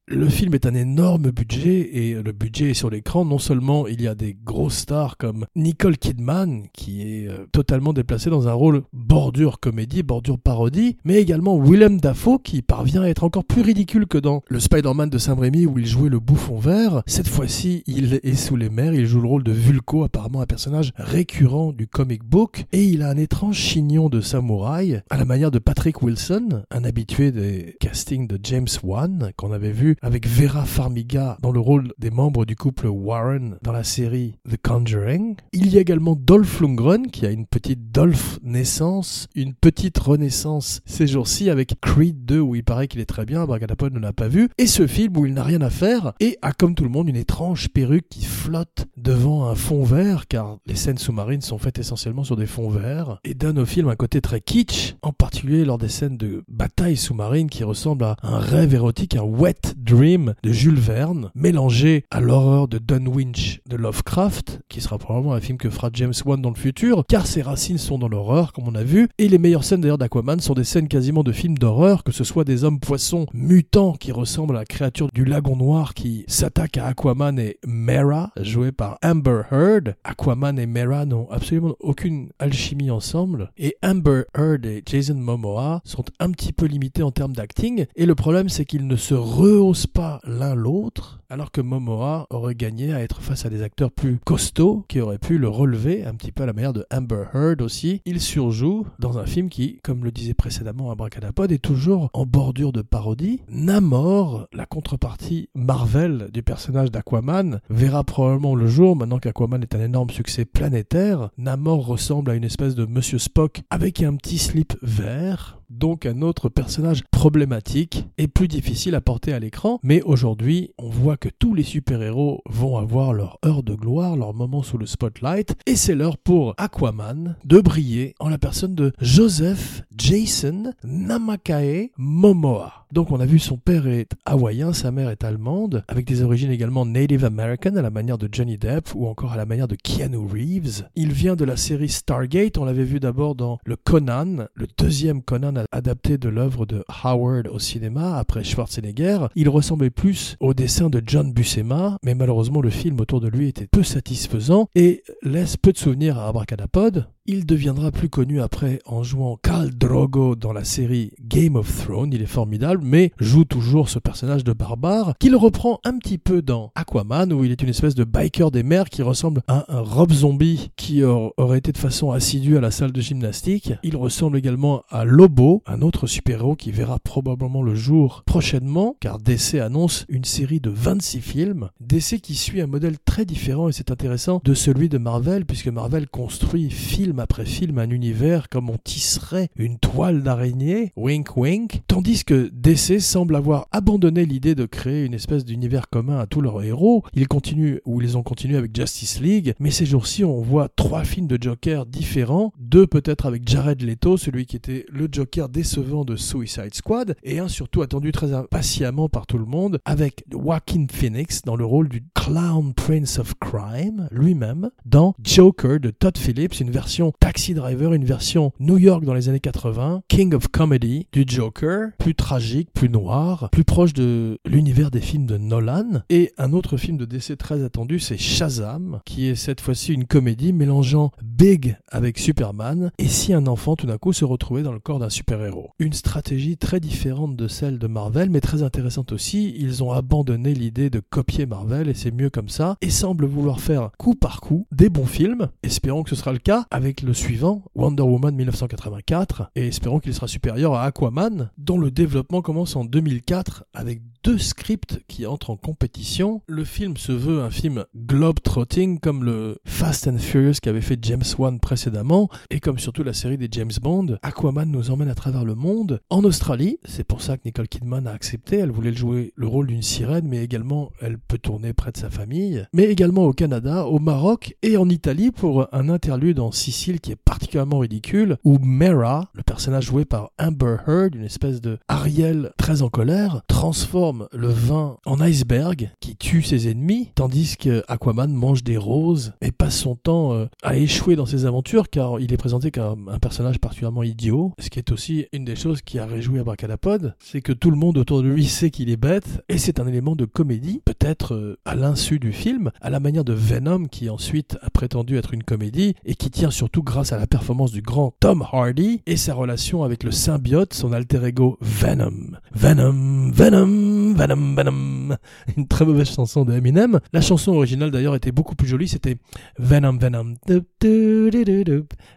Le 0.07 0.29
film 0.29 0.53
est 0.53 0.67
un 0.67 0.75
énorme 0.75 1.31
budget 1.31 1.97
et 1.97 2.13
le 2.13 2.31
budget 2.31 2.69
est 2.69 2.73
sur 2.75 2.91
l'écran. 2.91 3.25
Non 3.25 3.39
seulement 3.39 3.87
il 3.87 4.03
y 4.03 4.07
a 4.07 4.13
des 4.13 4.35
grosses 4.35 4.77
stars 4.77 5.17
comme 5.17 5.47
Nicole 5.55 5.97
Kidman 5.97 6.67
qui 6.73 7.01
est 7.01 7.27
euh, 7.27 7.47
totalement 7.51 7.91
déplacée 7.91 8.29
dans 8.29 8.47
un 8.47 8.53
rôle 8.53 8.83
bordure 8.93 9.59
comédie, 9.59 10.03
bordure 10.03 10.37
parodie, 10.37 10.97
mais 11.05 11.15
également 11.15 11.59
Willem 11.59 11.99
Dafoe 11.99 12.37
qui 12.37 12.61
parvient 12.61 13.01
à 13.01 13.07
être 13.07 13.23
encore 13.23 13.45
plus 13.45 13.63
ridicule 13.63 14.05
que 14.05 14.19
dans 14.19 14.43
le 14.47 14.59
Spider-Man 14.59 15.09
de 15.09 15.17
Sam 15.17 15.39
Raimi 15.39 15.65
où 15.65 15.79
il 15.79 15.87
jouait 15.87 16.09
le 16.09 16.19
bouffon 16.19 16.59
vert. 16.59 17.01
Cette 17.07 17.27
fois-ci, 17.27 17.83
il 17.87 18.19
est 18.21 18.35
sous 18.35 18.57
les 18.57 18.69
mers, 18.69 18.93
il 18.93 19.07
joue 19.07 19.21
le 19.21 19.27
rôle 19.27 19.43
de 19.43 19.53
Vulko, 19.53 20.03
apparemment 20.03 20.41
un 20.41 20.45
personnage 20.45 20.93
récurrent 20.97 21.73
du 21.73 21.87
comic 21.87 22.23
book, 22.23 22.65
et 22.73 22.83
il 22.83 23.01
a 23.01 23.09
un 23.09 23.17
étrange 23.17 23.57
chignon 23.57 24.09
de 24.09 24.21
samouraï 24.21 25.01
à 25.09 25.17
la 25.17 25.25
manière 25.25 25.49
de 25.49 25.57
Patrick 25.57 26.03
Wilson, 26.03 26.61
un 26.69 26.83
habitué 26.83 27.31
des 27.31 27.75
castings 27.79 28.27
de 28.27 28.39
James 28.43 28.67
Wan 28.83 29.31
qu'on 29.35 29.51
avait 29.51 29.71
vu 29.71 29.94
avec 30.01 30.27
Vera 30.27 30.65
Farmiga 30.65 31.37
dans 31.41 31.51
le 31.51 31.59
rôle 31.59 31.93
des 31.97 32.11
membres 32.11 32.45
du 32.45 32.55
couple 32.55 32.87
Warren 32.87 33.57
dans 33.61 33.71
la 33.71 33.83
série 33.83 34.35
The 34.49 34.57
Conjuring. 34.61 35.35
Il 35.53 35.73
y 35.73 35.77
a 35.77 35.81
également 35.81 36.15
Dolph 36.15 36.61
Lundgren 36.61 37.07
qui 37.07 37.25
a 37.25 37.31
une 37.31 37.45
petite 37.45 37.91
Dolph 37.91 38.39
naissance, 38.43 39.27
une 39.35 39.53
petite 39.53 39.97
renaissance 39.97 40.81
ces 40.85 41.07
jours-ci 41.07 41.49
avec 41.49 41.79
Creed 41.81 42.25
2 42.25 42.39
où 42.39 42.55
il 42.55 42.63
paraît 42.63 42.87
qu'il 42.87 42.99
est 42.99 43.05
très 43.05 43.25
bien, 43.25 43.45
Bragadapod 43.45 43.93
ne 43.93 43.99
l'a 43.99 44.13
pas 44.13 44.27
vu, 44.27 44.49
et 44.57 44.67
ce 44.67 44.87
film 44.87 45.17
où 45.17 45.25
il 45.25 45.33
n'a 45.33 45.43
rien 45.43 45.61
à 45.61 45.69
faire 45.69 46.13
et 46.19 46.37
a 46.41 46.51
comme 46.51 46.75
tout 46.75 46.83
le 46.83 46.89
monde 46.89 47.09
une 47.09 47.15
étrange 47.15 47.69
perruque 47.69 48.07
qui 48.09 48.25
flotte 48.25 48.85
devant 48.97 49.47
un 49.47 49.55
fond 49.55 49.83
vert 49.83 50.27
car 50.27 50.57
les 50.65 50.75
scènes 50.75 50.97
sous-marines 50.97 51.41
sont 51.41 51.57
faites 51.57 51.79
essentiellement 51.79 52.23
sur 52.23 52.35
des 52.35 52.45
fonds 52.45 52.69
verts 52.69 53.19
et 53.23 53.33
donne 53.33 53.59
au 53.59 53.65
film 53.65 53.89
un 53.89 53.95
côté 53.95 54.21
très 54.21 54.41
kitsch, 54.41 54.95
en 55.01 55.11
particulier 55.11 55.65
lors 55.65 55.77
des 55.77 55.89
scènes 55.89 56.17
de 56.17 56.43
bataille 56.47 56.97
sous-marine 56.97 57.49
qui 57.49 57.63
ressemblent 57.63 58.05
à 58.05 58.17
un 58.23 58.39
rêve 58.39 58.73
érotique, 58.73 59.15
un 59.15 59.23
wet 59.23 59.61
Dream 59.85 60.33
de 60.41 60.51
Jules 60.51 60.79
Verne, 60.79 61.29
mélangé 61.35 62.05
à 62.09 62.19
l'horreur 62.19 62.67
de 62.67 62.79
Dunwich 62.79 63.61
de 63.69 63.75
Lovecraft, 63.75 64.61
qui 64.67 64.81
sera 64.81 64.97
probablement 64.97 65.35
un 65.35 65.39
film 65.39 65.59
que 65.59 65.69
fera 65.69 65.91
James 65.93 66.13
Wan 66.25 66.41
dans 66.41 66.49
le 66.49 66.55
futur, 66.55 67.03
car 67.07 67.27
ses 67.27 67.43
racines 67.43 67.77
sont 67.77 67.99
dans 67.99 68.07
l'horreur, 68.07 68.51
comme 68.51 68.67
on 68.67 68.73
a 68.73 68.83
vu, 68.83 69.07
et 69.19 69.27
les 69.27 69.37
meilleures 69.37 69.63
scènes 69.63 69.81
d'ailleurs 69.81 69.99
d'Aquaman 69.99 70.39
sont 70.39 70.55
des 70.55 70.63
scènes 70.63 70.87
quasiment 70.87 71.21
de 71.21 71.31
films 71.31 71.59
d'horreur, 71.59 72.03
que 72.03 72.11
ce 72.11 72.23
soit 72.23 72.45
des 72.45 72.63
hommes 72.63 72.79
poissons 72.79 73.27
mutants 73.31 73.93
qui 73.93 74.11
ressemblent 74.11 74.55
à 74.55 74.61
la 74.61 74.65
créature 74.65 75.09
du 75.13 75.23
lagon 75.23 75.55
noir 75.55 75.93
qui 75.93 76.25
s'attaque 76.27 76.77
à 76.77 76.87
Aquaman 76.87 77.37
et 77.37 77.59
Mera, 77.67 78.31
joué 78.41 78.71
par 78.71 78.97
Amber 79.03 79.43
Heard. 79.51 79.95
Aquaman 80.03 80.57
et 80.57 80.65
Mera 80.65 81.05
n'ont 81.05 81.29
absolument 81.29 81.75
aucune 81.79 82.29
alchimie 82.39 82.89
ensemble, 82.89 83.51
et 83.55 83.77
Amber 83.83 84.23
Heard 84.35 84.65
et 84.65 84.81
Jason 84.83 85.13
Momoa 85.13 85.81
sont 85.83 86.05
un 86.19 86.31
petit 86.31 86.53
peu 86.53 86.65
limités 86.65 87.03
en 87.03 87.11
termes 87.11 87.33
d'acting, 87.33 87.85
et 87.95 88.07
le 88.07 88.15
problème 88.15 88.49
c'est 88.49 88.65
qu'ils 88.65 88.87
ne 88.87 88.95
se 88.95 89.13
rehaussent 89.13 89.74
pas 89.83 90.21
l'un 90.23 90.55
l'autre, 90.55 91.19
alors 91.29 91.51
que 91.51 91.59
Momoa 91.59 92.27
aurait 92.29 92.55
gagné 92.55 92.93
à 92.93 93.01
être 93.01 93.21
face 93.21 93.45
à 93.45 93.49
des 93.49 93.61
acteurs 93.61 93.91
plus 93.91 94.19
costauds 94.23 94.85
qui 94.87 95.01
auraient 95.01 95.17
pu 95.17 95.37
le 95.37 95.49
relever, 95.49 96.05
un 96.05 96.15
petit 96.15 96.31
peu 96.31 96.43
à 96.43 96.45
la 96.45 96.53
manière 96.53 96.71
de 96.71 96.85
Amber 96.93 97.25
Heard 97.33 97.61
aussi. 97.61 98.01
Il 98.05 98.21
surjoue 98.21 98.87
dans 98.99 99.17
un 99.17 99.25
film 99.25 99.49
qui, 99.49 99.79
comme 99.83 100.05
le 100.05 100.11
disait 100.11 100.33
précédemment 100.33 100.91
Abracadapod, 100.91 101.51
est 101.51 101.57
toujours 101.57 102.09
en 102.13 102.25
bordure 102.25 102.71
de 102.71 102.81
parodie. 102.81 103.41
Namor, 103.49 104.47
la 104.53 104.65
contrepartie 104.65 105.49
Marvel 105.55 106.29
du 106.31 106.41
personnage 106.41 106.91
d'Aquaman, 106.91 107.59
verra 107.69 108.03
probablement 108.03 108.55
le 108.55 108.67
jour 108.67 108.95
maintenant 108.95 109.19
qu'Aquaman 109.19 109.61
est 109.61 109.75
un 109.75 109.83
énorme 109.83 110.09
succès 110.11 110.45
planétaire. 110.45 111.29
Namor 111.37 111.85
ressemble 111.85 112.31
à 112.31 112.35
une 112.35 112.45
espèce 112.45 112.75
de 112.75 112.85
Monsieur 112.85 113.19
Spock 113.19 113.63
avec 113.69 114.01
un 114.01 114.15
petit 114.15 114.37
slip 114.37 114.77
vert 114.81 115.59
donc 115.69 116.05
un 116.05 116.21
autre 116.21 116.49
personnage 116.49 117.03
problématique 117.11 118.05
et 118.17 118.27
plus 118.27 118.47
difficile 118.47 118.95
à 118.95 119.01
porter 119.01 119.33
à 119.33 119.39
l'écran. 119.39 119.79
Mais 119.83 120.01
aujourd'hui, 120.01 120.71
on 120.77 120.89
voit 120.89 121.17
que 121.17 121.29
tous 121.29 121.53
les 121.53 121.63
super-héros 121.63 122.41
vont 122.49 122.77
avoir 122.77 123.13
leur 123.13 123.39
heure 123.45 123.63
de 123.63 123.75
gloire, 123.75 124.15
leur 124.15 124.33
moment 124.33 124.63
sous 124.63 124.77
le 124.77 124.85
spotlight, 124.85 125.55
et 125.65 125.75
c'est 125.75 125.95
l'heure 125.95 126.17
pour 126.17 126.53
Aquaman 126.57 127.35
de 127.43 127.59
briller 127.59 128.15
en 128.19 128.29
la 128.29 128.37
personne 128.37 128.75
de 128.75 128.93
Joseph 129.01 129.83
Jason 129.95 130.73
Namakae 130.83 131.91
Momoa. 131.97 132.84
Donc 132.95 133.11
on 133.11 133.19
a 133.19 133.25
vu 133.25 133.39
son 133.39 133.57
père 133.57 133.87
est 133.87 134.11
hawaïen, 134.23 134.71
sa 134.71 134.89
mère 134.89 135.09
est 135.09 135.25
allemande, 135.25 135.83
avec 135.89 136.05
des 136.05 136.23
origines 136.23 136.49
également 136.49 136.85
Native 136.85 137.25
American 137.25 137.75
à 137.75 137.81
la 137.81 137.89
manière 137.89 138.17
de 138.17 138.29
Johnny 138.31 138.57
Depp 138.57 138.95
ou 138.95 139.07
encore 139.07 139.33
à 139.33 139.35
la 139.35 139.45
manière 139.45 139.67
de 139.67 139.75
Keanu 139.75 140.15
Reeves. 140.15 140.87
Il 140.95 141.11
vient 141.11 141.35
de 141.35 141.43
la 141.43 141.57
série 141.57 141.89
Stargate, 141.89 142.57
on 142.57 142.63
l'avait 142.63 142.85
vu 142.85 143.01
d'abord 143.01 143.35
dans 143.35 143.57
le 143.65 143.75
Conan, 143.75 144.47
le 144.53 144.67
deuxième 144.77 145.23
Conan 145.23 145.65
adapté 145.73 146.17
de 146.17 146.29
l'œuvre 146.29 146.65
de 146.65 146.85
Howard 147.03 147.49
au 147.49 147.59
cinéma 147.59 148.17
après 148.17 148.45
Schwarzenegger. 148.45 149.27
Il 149.35 149.49
ressemblait 149.49 149.89
plus 149.89 150.37
au 150.39 150.53
dessin 150.53 150.89
de 150.89 151.03
John 151.05 151.33
Buscema, 151.33 151.97
mais 152.01 152.15
malheureusement 152.15 152.61
le 152.61 152.69
film 152.69 152.97
autour 153.01 153.19
de 153.19 153.27
lui 153.27 153.49
était 153.49 153.67
peu 153.67 153.83
satisfaisant 153.83 154.69
et 154.73 155.03
laisse 155.21 155.57
peu 155.57 155.73
de 155.73 155.77
souvenirs 155.77 156.17
à 156.17 156.29
Abracadapod. 156.29 157.07
Il 157.27 157.47
deviendra 157.47 157.89
plus 157.89 158.07
connu 158.07 158.39
après 158.39 158.77
en 158.85 159.01
jouant 159.01 159.39
Khal 159.41 159.71
Drogo 159.71 160.35
dans 160.35 160.53
la 160.53 160.63
série 160.63 161.11
Game 161.19 161.55
of 161.55 161.83
Thrones. 161.83 162.13
Il 162.13 162.21
est 162.21 162.27
formidable, 162.27 162.81
mais 162.83 163.13
joue 163.19 163.45
toujours 163.45 163.89
ce 163.89 163.97
personnage 163.97 164.43
de 164.43 164.53
barbare 164.53 165.15
qu'il 165.17 165.35
reprend 165.35 165.79
un 165.85 165.97
petit 165.97 166.19
peu 166.19 166.43
dans 166.43 166.71
Aquaman, 166.75 167.33
où 167.33 167.43
il 167.43 167.49
est 167.49 167.63
une 167.63 167.69
espèce 167.69 167.95
de 167.95 168.03
biker 168.03 168.51
des 168.51 168.61
mers 168.61 168.91
qui 168.91 169.01
ressemble 169.01 169.41
à 169.47 169.65
un 169.75 169.79
Rob 169.79 170.11
Zombie 170.11 170.69
qui 170.75 171.03
aurait 171.03 171.57
été 171.57 171.71
de 171.71 171.79
façon 171.79 172.11
assidue 172.11 172.57
à 172.57 172.61
la 172.61 172.69
salle 172.69 172.91
de 172.91 173.01
gymnastique. 173.01 173.73
Il 173.81 173.97
ressemble 173.97 174.37
également 174.37 174.83
à 174.91 175.03
Lobo, 175.03 175.63
un 175.65 175.81
autre 175.81 176.05
super-héros 176.05 176.55
qui 176.55 176.69
verra 176.69 176.99
probablement 176.99 177.63
le 177.63 177.73
jour 177.73 178.21
prochainement, 178.27 178.97
car 178.99 179.17
DC 179.17 179.55
annonce 179.55 180.05
une 180.09 180.25
série 180.25 180.59
de 180.59 180.69
26 180.69 181.21
films. 181.21 181.69
DC 181.79 182.21
qui 182.21 182.35
suit 182.35 182.61
un 182.61 182.67
modèle 182.67 182.99
très 183.03 183.25
différent, 183.25 183.67
et 183.67 183.71
c'est 183.71 183.89
intéressant, 183.89 184.41
de 184.43 184.53
celui 184.53 184.89
de 184.89 184.99
Marvel, 184.99 185.47
puisque 185.47 185.69
Marvel 185.69 186.07
construit 186.07 186.69
film 186.69 187.14
après 187.19 187.45
film 187.45 187.79
un 187.79 187.89
univers 187.89 188.49
comme 188.49 188.69
on 188.69 188.77
tisserait 188.77 189.49
une 189.55 189.77
toile 189.77 190.23
d'araignée, 190.23 190.91
wink 190.95 191.37
wink, 191.37 191.81
tandis 191.87 192.23
que 192.23 192.49
DC 192.53 192.99
semble 192.99 193.35
avoir 193.35 193.67
abandonné 193.71 194.25
l'idée 194.25 194.55
de 194.55 194.65
créer 194.65 195.05
une 195.05 195.13
espèce 195.13 195.45
d'univers 195.45 195.89
commun 195.89 196.19
à 196.19 196.27
tous 196.27 196.41
leurs 196.41 196.63
héros. 196.63 197.03
Ils 197.13 197.27
continuent, 197.27 197.79
ou 197.85 198.01
ils 198.01 198.17
ont 198.17 198.23
continué 198.23 198.57
avec 198.57 198.75
Justice 198.75 199.19
League, 199.19 199.53
mais 199.59 199.71
ces 199.71 199.85
jours-ci 199.85 200.23
on 200.23 200.41
voit 200.41 200.69
trois 200.75 201.03
films 201.03 201.27
de 201.27 201.37
Joker 201.41 201.85
différents, 201.85 202.53
deux 202.59 202.87
peut-être 202.87 203.25
avec 203.25 203.47
Jared 203.47 203.81
Leto, 203.81 204.17
celui 204.17 204.45
qui 204.45 204.55
était 204.55 204.85
le 204.89 205.07
Joker 205.11 205.49
décevant 205.49 206.05
de 206.05 206.15
Suicide 206.15 206.73
Squad, 206.73 207.15
et 207.23 207.39
un 207.39 207.47
surtout 207.47 207.81
attendu 207.81 208.11
très 208.11 208.33
impatiemment 208.33 209.09
par 209.09 209.27
tout 209.27 209.37
le 209.37 209.45
monde, 209.45 209.79
avec 209.85 210.23
Joaquin 210.31 210.85
Phoenix 210.91 211.41
dans 211.43 211.55
le 211.55 211.65
rôle 211.65 211.89
du 211.89 212.03
Clown 212.13 212.73
Prince 212.73 213.19
of 213.19 213.33
Crime, 213.39 214.07
lui-même, 214.11 214.69
dans 214.85 215.13
Joker 215.23 215.79
de 215.79 215.91
Todd 215.91 216.17
Phillips, 216.17 216.59
une 216.59 216.71
version 216.71 217.04
Taxi 217.11 217.53
Driver, 217.53 217.93
une 217.93 218.05
version 218.05 218.51
New 218.59 218.77
York 218.77 219.03
dans 219.03 219.13
les 219.13 219.29
années 219.29 219.39
80, 219.39 220.03
King 220.07 220.33
of 220.33 220.47
Comedy 220.47 221.07
du 221.11 221.23
Joker, 221.27 221.89
plus 221.97 222.15
tragique, 222.15 222.69
plus 222.73 222.89
noir, 222.89 223.49
plus 223.51 223.63
proche 223.63 223.93
de 223.93 224.37
l'univers 224.45 224.91
des 224.91 225.01
films 225.01 225.25
de 225.25 225.37
Nolan. 225.37 226.03
Et 226.09 226.31
un 226.37 226.53
autre 226.53 226.77
film 226.77 226.97
de 226.97 227.05
DC 227.05 227.37
très 227.37 227.63
attendu, 227.63 227.99
c'est 227.99 228.17
Shazam, 228.17 228.99
qui 229.05 229.27
est 229.27 229.35
cette 229.35 229.61
fois-ci 229.61 229.93
une 229.93 230.05
comédie 230.05 230.53
mélangeant 230.53 231.11
Big 231.23 231.77
avec 231.91 232.17
Superman, 232.17 232.91
et 232.97 233.07
si 233.07 233.33
un 233.33 233.47
enfant 233.47 233.75
tout 233.75 233.87
d'un 233.87 233.97
coup 233.97 234.13
se 234.13 234.25
retrouvait 234.25 234.63
dans 234.63 234.71
le 234.71 234.79
corps 234.79 234.99
d'un 234.99 235.09
super-héros. 235.09 235.69
Une 235.79 235.93
stratégie 235.93 236.57
très 236.57 236.79
différente 236.79 237.35
de 237.35 237.47
celle 237.47 237.79
de 237.79 237.87
Marvel, 237.87 238.29
mais 238.29 238.41
très 238.41 238.63
intéressante 238.63 239.11
aussi. 239.11 239.55
Ils 239.57 239.83
ont 239.83 239.91
abandonné 239.91 240.53
l'idée 240.53 240.89
de 240.89 240.99
copier 240.99 241.45
Marvel, 241.45 241.89
et 241.89 241.93
c'est 241.93 242.11
mieux 242.11 242.29
comme 242.29 242.49
ça, 242.49 242.77
et 242.81 242.89
semblent 242.89 243.25
vouloir 243.25 243.59
faire 243.59 243.91
coup 243.97 244.15
par 244.15 244.41
coup 244.41 244.67
des 244.71 244.89
bons 244.89 245.05
films. 245.05 245.49
Espérons 245.63 246.03
que 246.03 246.09
ce 246.09 246.15
sera 246.15 246.31
le 246.31 246.39
cas 246.39 246.65
avec 246.71 246.94
le 247.01 247.13
suivant, 247.13 247.63
Wonder 247.75 248.03
Woman 248.03 248.35
1984, 248.35 249.51
et 249.55 249.67
espérons 249.67 249.99
qu'il 249.99 250.13
sera 250.13 250.27
supérieur 250.27 250.73
à 250.73 250.83
Aquaman, 250.83 251.51
dont 251.57 251.77
le 251.77 251.91
développement 251.91 252.41
commence 252.41 252.75
en 252.75 252.85
2004 252.85 253.65
avec 253.73 254.01
deux 254.25 254.39
scripts 254.39 255.03
qui 255.07 255.27
entrent 255.27 255.51
en 255.51 255.55
compétition. 255.55 256.41
Le 256.47 256.63
film 256.63 256.97
se 256.97 257.11
veut 257.11 257.43
un 257.43 257.51
film 257.51 257.85
globe-trotting 257.95 258.99
comme 258.99 259.23
le 259.23 259.59
Fast 259.65 260.07
and 260.07 260.17
Furious 260.17 260.55
qu'avait 260.63 260.81
fait 260.81 260.97
James 261.03 261.21
Wan 261.37 261.59
précédemment 261.59 262.27
et 262.49 262.59
comme 262.59 262.79
surtout 262.79 263.03
la 263.03 263.13
série 263.13 263.37
des 263.37 263.49
James 263.51 263.71
Bond. 263.79 264.17
Aquaman 264.23 264.71
nous 264.71 264.89
emmène 264.89 265.09
à 265.09 265.13
travers 265.13 265.45
le 265.45 265.53
monde. 265.53 266.01
En 266.09 266.23
Australie, 266.23 266.79
c'est 266.85 267.03
pour 267.03 267.21
ça 267.21 267.37
que 267.37 267.43
Nicole 267.45 267.67
Kidman 267.67 268.07
a 268.07 268.13
accepté. 268.13 268.57
Elle 268.57 268.71
voulait 268.71 268.95
jouer 268.95 269.31
le 269.35 269.45
rôle 269.45 269.67
d'une 269.67 269.83
sirène, 269.83 270.27
mais 270.27 270.43
également 270.43 270.91
elle 271.01 271.19
peut 271.19 271.37
tourner 271.37 271.73
près 271.73 271.91
de 271.91 271.97
sa 271.97 272.09
famille. 272.09 272.65
Mais 272.73 272.85
également 272.85 273.25
au 273.25 273.33
Canada, 273.33 273.85
au 273.85 273.99
Maroc 273.99 274.55
et 274.63 274.77
en 274.77 274.89
Italie 274.89 275.29
pour 275.29 275.67
un 275.71 275.87
interlude 275.87 276.39
en 276.39 276.51
Sicile 276.51 276.99
qui 276.99 277.11
est 277.11 277.15
particulièrement 277.15 277.77
ridicule 277.77 278.37
où 278.43 278.57
Mera, 278.57 279.29
le 279.35 279.43
personnage 279.43 279.85
joué 279.85 280.03
par 280.03 280.31
Amber 280.39 280.77
Heard, 280.87 281.13
une 281.13 281.25
espèce 281.25 281.61
de 281.61 281.77
Ariel 281.87 282.53
très 282.57 282.81
en 282.81 282.89
colère, 282.89 283.43
transforme 283.47 284.14
le 284.31 284.47
vin 284.47 284.97
en 285.05 285.19
iceberg 285.19 285.91
qui 285.99 286.15
tue 286.15 286.41
ses 286.41 286.69
ennemis, 286.69 287.11
tandis 287.15 287.57
que 287.57 287.83
Aquaman 287.87 288.31
mange 288.31 288.63
des 288.63 288.77
roses 288.77 289.33
et 289.41 289.51
passe 289.51 289.77
son 289.77 289.95
temps 289.95 290.33
euh, 290.33 290.45
à 290.63 290.77
échouer 290.77 291.15
dans 291.15 291.25
ses 291.25 291.45
aventures 291.45 291.89
car 291.89 292.19
il 292.19 292.33
est 292.33 292.37
présenté 292.37 292.71
comme 292.71 293.09
un 293.09 293.19
personnage 293.19 293.59
particulièrement 293.59 294.03
idiot. 294.03 294.53
Ce 294.59 294.69
qui 294.69 294.79
est 294.79 294.91
aussi 294.91 295.27
une 295.33 295.45
des 295.45 295.55
choses 295.55 295.81
qui 295.81 295.99
a 295.99 296.05
réjoui 296.05 296.39
Abracadapod, 296.39 297.15
c'est 297.19 297.41
que 297.41 297.53
tout 297.53 297.71
le 297.71 297.77
monde 297.77 297.97
autour 297.97 298.21
de 298.21 298.27
lui 298.27 298.45
sait 298.45 298.69
qu'il 298.69 298.89
est 298.89 298.97
bête 298.97 299.43
et 299.49 299.57
c'est 299.57 299.79
un 299.79 299.87
élément 299.87 300.15
de 300.15 300.25
comédie, 300.25 300.81
peut-être 300.85 301.33
euh, 301.33 301.57
à 301.65 301.75
l'insu 301.75 302.19
du 302.19 302.31
film, 302.31 302.71
à 302.81 302.89
la 302.89 302.99
manière 302.99 303.23
de 303.23 303.33
Venom 303.33 303.85
qui 303.85 304.09
ensuite 304.09 304.57
a 304.61 304.69
prétendu 304.69 305.17
être 305.17 305.33
une 305.33 305.43
comédie 305.43 305.95
et 306.05 306.15
qui 306.15 306.29
tient 306.29 306.51
surtout 306.51 306.83
grâce 306.83 307.13
à 307.13 307.17
la 307.17 307.27
performance 307.27 307.71
du 307.71 307.81
grand 307.81 308.13
Tom 308.19 308.43
Hardy 308.51 309.01
et 309.05 309.17
sa 309.17 309.33
relation 309.33 309.83
avec 309.83 310.03
le 310.03 310.11
symbiote, 310.11 310.73
son 310.73 310.93
alter 310.93 311.25
ego 311.25 311.57
Venom. 311.61 312.37
Venom, 312.53 313.31
Venom, 313.31 314.04
Venom, 314.15 314.55
Venom. 314.55 315.17
Une 315.57 315.67
très 315.67 315.85
mauvaise 315.85 316.09
chanson 316.09 316.45
de 316.45 316.53
Eminem. 316.53 316.99
La 317.13 317.21
chanson 317.21 317.53
originale 317.53 317.91
d'ailleurs 317.91 318.15
était 318.15 318.31
beaucoup 318.31 318.55
plus 318.55 318.67
jolie, 318.67 318.87
c'était 318.87 319.17
Venom, 319.59 319.97
Venom, 319.97 320.35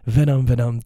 Venom, 0.07 0.45
Venom, 0.45 0.79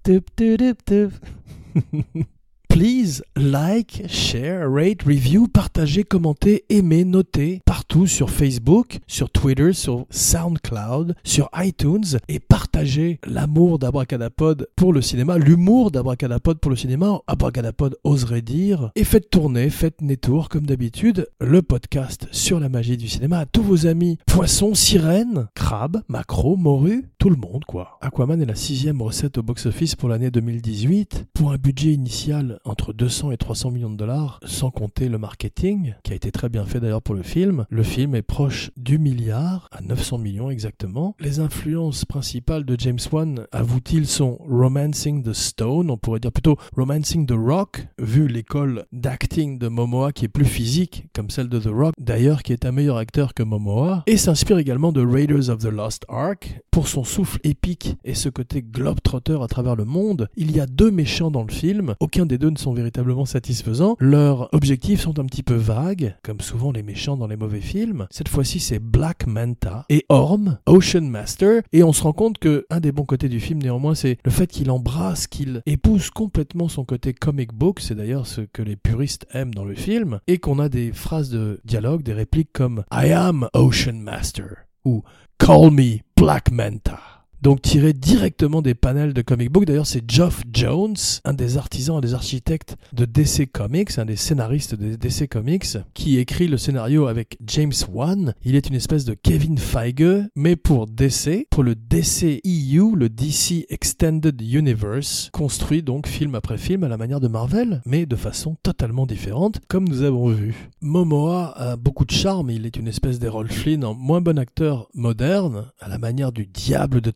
Please 2.73 3.21
like, 3.35 4.01
share, 4.07 4.67
rate, 4.67 5.03
review, 5.03 5.47
partagez, 5.47 6.03
commentez, 6.03 6.63
aimez, 6.69 7.05
notez 7.05 7.61
partout 7.67 8.07
sur 8.07 8.31
Facebook, 8.31 8.97
sur 9.05 9.29
Twitter, 9.29 9.73
sur 9.73 10.07
SoundCloud, 10.09 11.13
sur 11.23 11.51
iTunes 11.55 12.17
et 12.27 12.39
partagez 12.39 13.19
l'amour 13.27 13.77
d'Abracadapod 13.77 14.67
pour 14.75 14.91
le 14.91 15.03
cinéma, 15.03 15.37
l'humour 15.37 15.91
d'Abracadapod 15.91 16.57
pour 16.57 16.71
le 16.71 16.75
cinéma, 16.75 17.19
Abracadapod 17.27 17.95
oserait 18.03 18.41
dire, 18.41 18.89
et 18.95 19.03
faites 19.03 19.29
tourner, 19.29 19.69
faites 19.69 20.01
Nettour 20.01 20.49
comme 20.49 20.65
d'habitude, 20.65 21.27
le 21.39 21.61
podcast 21.61 22.27
sur 22.31 22.59
la 22.59 22.69
magie 22.69 22.97
du 22.97 23.07
cinéma. 23.07 23.37
À 23.37 23.45
tous 23.45 23.61
vos 23.61 23.85
amis 23.85 24.17
poissons, 24.25 24.73
sirènes, 24.73 25.47
crabes, 25.53 26.01
macros, 26.07 26.57
morues, 26.57 27.05
tout 27.19 27.29
le 27.29 27.35
monde 27.35 27.65
quoi. 27.65 27.99
Aquaman 28.01 28.41
est 28.41 28.45
la 28.45 28.55
sixième 28.55 28.99
recette 28.99 29.37
au 29.37 29.43
box-office 29.43 29.95
pour 29.95 30.09
l'année 30.09 30.31
2018 30.31 31.25
pour 31.35 31.51
un 31.51 31.57
budget 31.57 31.93
initial 31.93 32.59
entre 32.65 32.93
200 32.93 33.31
et 33.31 33.37
300 33.37 33.71
millions 33.71 33.89
de 33.89 33.97
dollars, 33.97 34.39
sans 34.45 34.71
compter 34.71 35.09
le 35.09 35.17
marketing, 35.17 35.95
qui 36.03 36.13
a 36.13 36.15
été 36.15 36.31
très 36.31 36.49
bien 36.49 36.65
fait 36.65 36.79
d'ailleurs 36.79 37.01
pour 37.01 37.15
le 37.15 37.23
film. 37.23 37.65
Le 37.69 37.83
film 37.83 38.15
est 38.15 38.21
proche 38.21 38.71
du 38.77 38.97
milliard, 38.97 39.67
à 39.71 39.81
900 39.81 40.17
millions 40.17 40.49
exactement. 40.49 41.15
Les 41.19 41.39
influences 41.39 42.05
principales 42.05 42.63
de 42.65 42.75
James 42.79 42.99
Wan, 43.11 43.45
avoue-t-il, 43.51 44.07
sont 44.07 44.37
Romancing 44.47 45.23
the 45.23 45.33
Stone, 45.33 45.91
on 45.91 45.97
pourrait 45.97 46.19
dire 46.19 46.31
plutôt 46.31 46.57
Romancing 46.75 47.25
the 47.25 47.35
Rock, 47.35 47.85
vu 47.99 48.27
l'école 48.27 48.85
d'acting 48.91 49.57
de 49.59 49.67
Momoa 49.67 50.13
qui 50.13 50.25
est 50.25 50.29
plus 50.29 50.45
physique, 50.45 51.07
comme 51.13 51.29
celle 51.29 51.49
de 51.49 51.59
The 51.59 51.69
Rock, 51.71 51.93
d'ailleurs 51.99 52.43
qui 52.43 52.53
est 52.53 52.65
un 52.65 52.71
meilleur 52.71 52.97
acteur 52.97 53.33
que 53.33 53.43
Momoa, 53.43 54.03
et 54.07 54.17
s'inspire 54.17 54.57
également 54.57 54.91
de 54.91 55.05
Raiders 55.05 55.49
of 55.49 55.59
the 55.59 55.71
Lost 55.71 56.05
Ark. 56.07 56.61
Pour 56.71 56.87
son 56.87 57.03
souffle 57.03 57.39
épique 57.43 57.97
et 58.03 58.13
ce 58.13 58.29
côté 58.29 58.61
globe-trotter 58.61 59.37
à 59.41 59.47
travers 59.47 59.75
le 59.75 59.85
monde, 59.85 60.29
il 60.37 60.55
y 60.55 60.59
a 60.59 60.65
deux 60.65 60.91
méchants 60.91 61.31
dans 61.31 61.43
le 61.43 61.51
film, 61.51 61.95
aucun 61.99 62.25
des 62.25 62.37
deux 62.37 62.52
sont 62.57 62.73
véritablement 62.73 63.25
satisfaisants. 63.25 63.95
Leurs 63.99 64.53
objectifs 64.53 65.01
sont 65.01 65.19
un 65.19 65.25
petit 65.25 65.43
peu 65.43 65.55
vagues, 65.55 66.15
comme 66.23 66.41
souvent 66.41 66.71
les 66.71 66.83
méchants 66.83 67.17
dans 67.17 67.27
les 67.27 67.35
mauvais 67.35 67.61
films. 67.61 68.07
Cette 68.09 68.29
fois-ci, 68.29 68.59
c'est 68.59 68.79
Black 68.79 69.27
Manta 69.27 69.85
et 69.89 70.05
Orm, 70.09 70.57
Ocean 70.65 71.01
Master, 71.01 71.61
et 71.71 71.83
on 71.83 71.93
se 71.93 72.03
rend 72.03 72.13
compte 72.13 72.37
que 72.37 72.65
un 72.69 72.79
des 72.79 72.91
bons 72.91 73.05
côtés 73.05 73.29
du 73.29 73.39
film, 73.39 73.61
néanmoins, 73.61 73.95
c'est 73.95 74.17
le 74.23 74.31
fait 74.31 74.47
qu'il 74.47 74.71
embrasse, 74.71 75.27
qu'il 75.27 75.61
épouse 75.65 76.09
complètement 76.09 76.67
son 76.67 76.85
côté 76.85 77.13
comic 77.13 77.53
book. 77.53 77.79
C'est 77.79 77.95
d'ailleurs 77.95 78.27
ce 78.27 78.41
que 78.41 78.61
les 78.61 78.75
puristes 78.75 79.27
aiment 79.31 79.53
dans 79.53 79.65
le 79.65 79.75
film, 79.75 80.19
et 80.27 80.37
qu'on 80.37 80.59
a 80.59 80.69
des 80.69 80.91
phrases 80.91 81.29
de 81.29 81.59
dialogue, 81.65 82.03
des 82.03 82.13
répliques 82.13 82.51
comme 82.53 82.83
I 82.91 83.11
am 83.11 83.47
Ocean 83.53 83.93
Master 83.93 84.65
ou 84.85 85.03
Call 85.37 85.71
me 85.71 85.99
Black 86.15 86.51
Manta 86.51 87.12
donc 87.43 87.61
tiré 87.61 87.91
directement 87.91 88.61
des 88.61 88.73
panels 88.73 89.13
de 89.13 89.21
comic 89.21 89.51
book. 89.51 89.65
D'ailleurs, 89.65 89.85
c'est 89.85 90.09
Geoff 90.09 90.43
Jones, 90.53 90.95
un 91.25 91.33
des 91.33 91.57
artisans 91.57 91.97
et 91.97 92.01
des 92.01 92.13
architectes 92.13 92.77
de 92.93 93.03
DC 93.03 93.51
Comics, 93.51 93.99
un 93.99 94.05
des 94.05 94.15
scénaristes 94.15 94.75
de 94.75 94.95
DC 94.95 95.27
Comics, 95.27 95.77
qui 95.93 96.19
écrit 96.19 96.47
le 96.47 96.55
scénario 96.55 97.07
avec 97.07 97.37
James 97.45 97.73
Wan. 97.91 98.33
Il 98.45 98.55
est 98.55 98.69
une 98.69 98.75
espèce 98.75 99.03
de 99.03 99.13
Kevin 99.13 99.57
Feige, 99.57 100.29
mais 100.37 100.55
pour 100.55 100.87
DC, 100.87 101.47
pour 101.49 101.63
le 101.63 101.75
DC 101.75 102.39
EU, 102.45 102.95
le 102.95 103.09
DC 103.09 103.65
Extended 103.67 104.41
Universe, 104.41 105.29
construit 105.33 105.83
donc 105.83 106.07
film 106.07 106.35
après 106.35 106.57
film 106.57 106.85
à 106.85 106.87
la 106.87 106.95
manière 106.95 107.19
de 107.19 107.27
Marvel, 107.27 107.81
mais 107.85 108.05
de 108.05 108.15
façon 108.15 108.55
totalement 108.63 109.05
différente, 109.05 109.59
comme 109.67 109.89
nous 109.89 110.03
avons 110.03 110.29
vu. 110.29 110.69
Momoa 110.79 111.51
a 111.57 111.75
beaucoup 111.75 112.05
de 112.05 112.11
charme, 112.11 112.51
il 112.51 112.65
est 112.65 112.77
une 112.77 112.87
espèce 112.87 113.19
d'Errol 113.19 113.49
Flynn 113.49 113.83
en 113.83 113.93
moins 113.93 114.21
bon 114.21 114.39
acteur 114.39 114.87
moderne, 114.93 115.65
à 115.81 115.89
la 115.89 115.97
manière 115.97 116.31
du 116.31 116.45
diable 116.45 117.01
de 117.01 117.11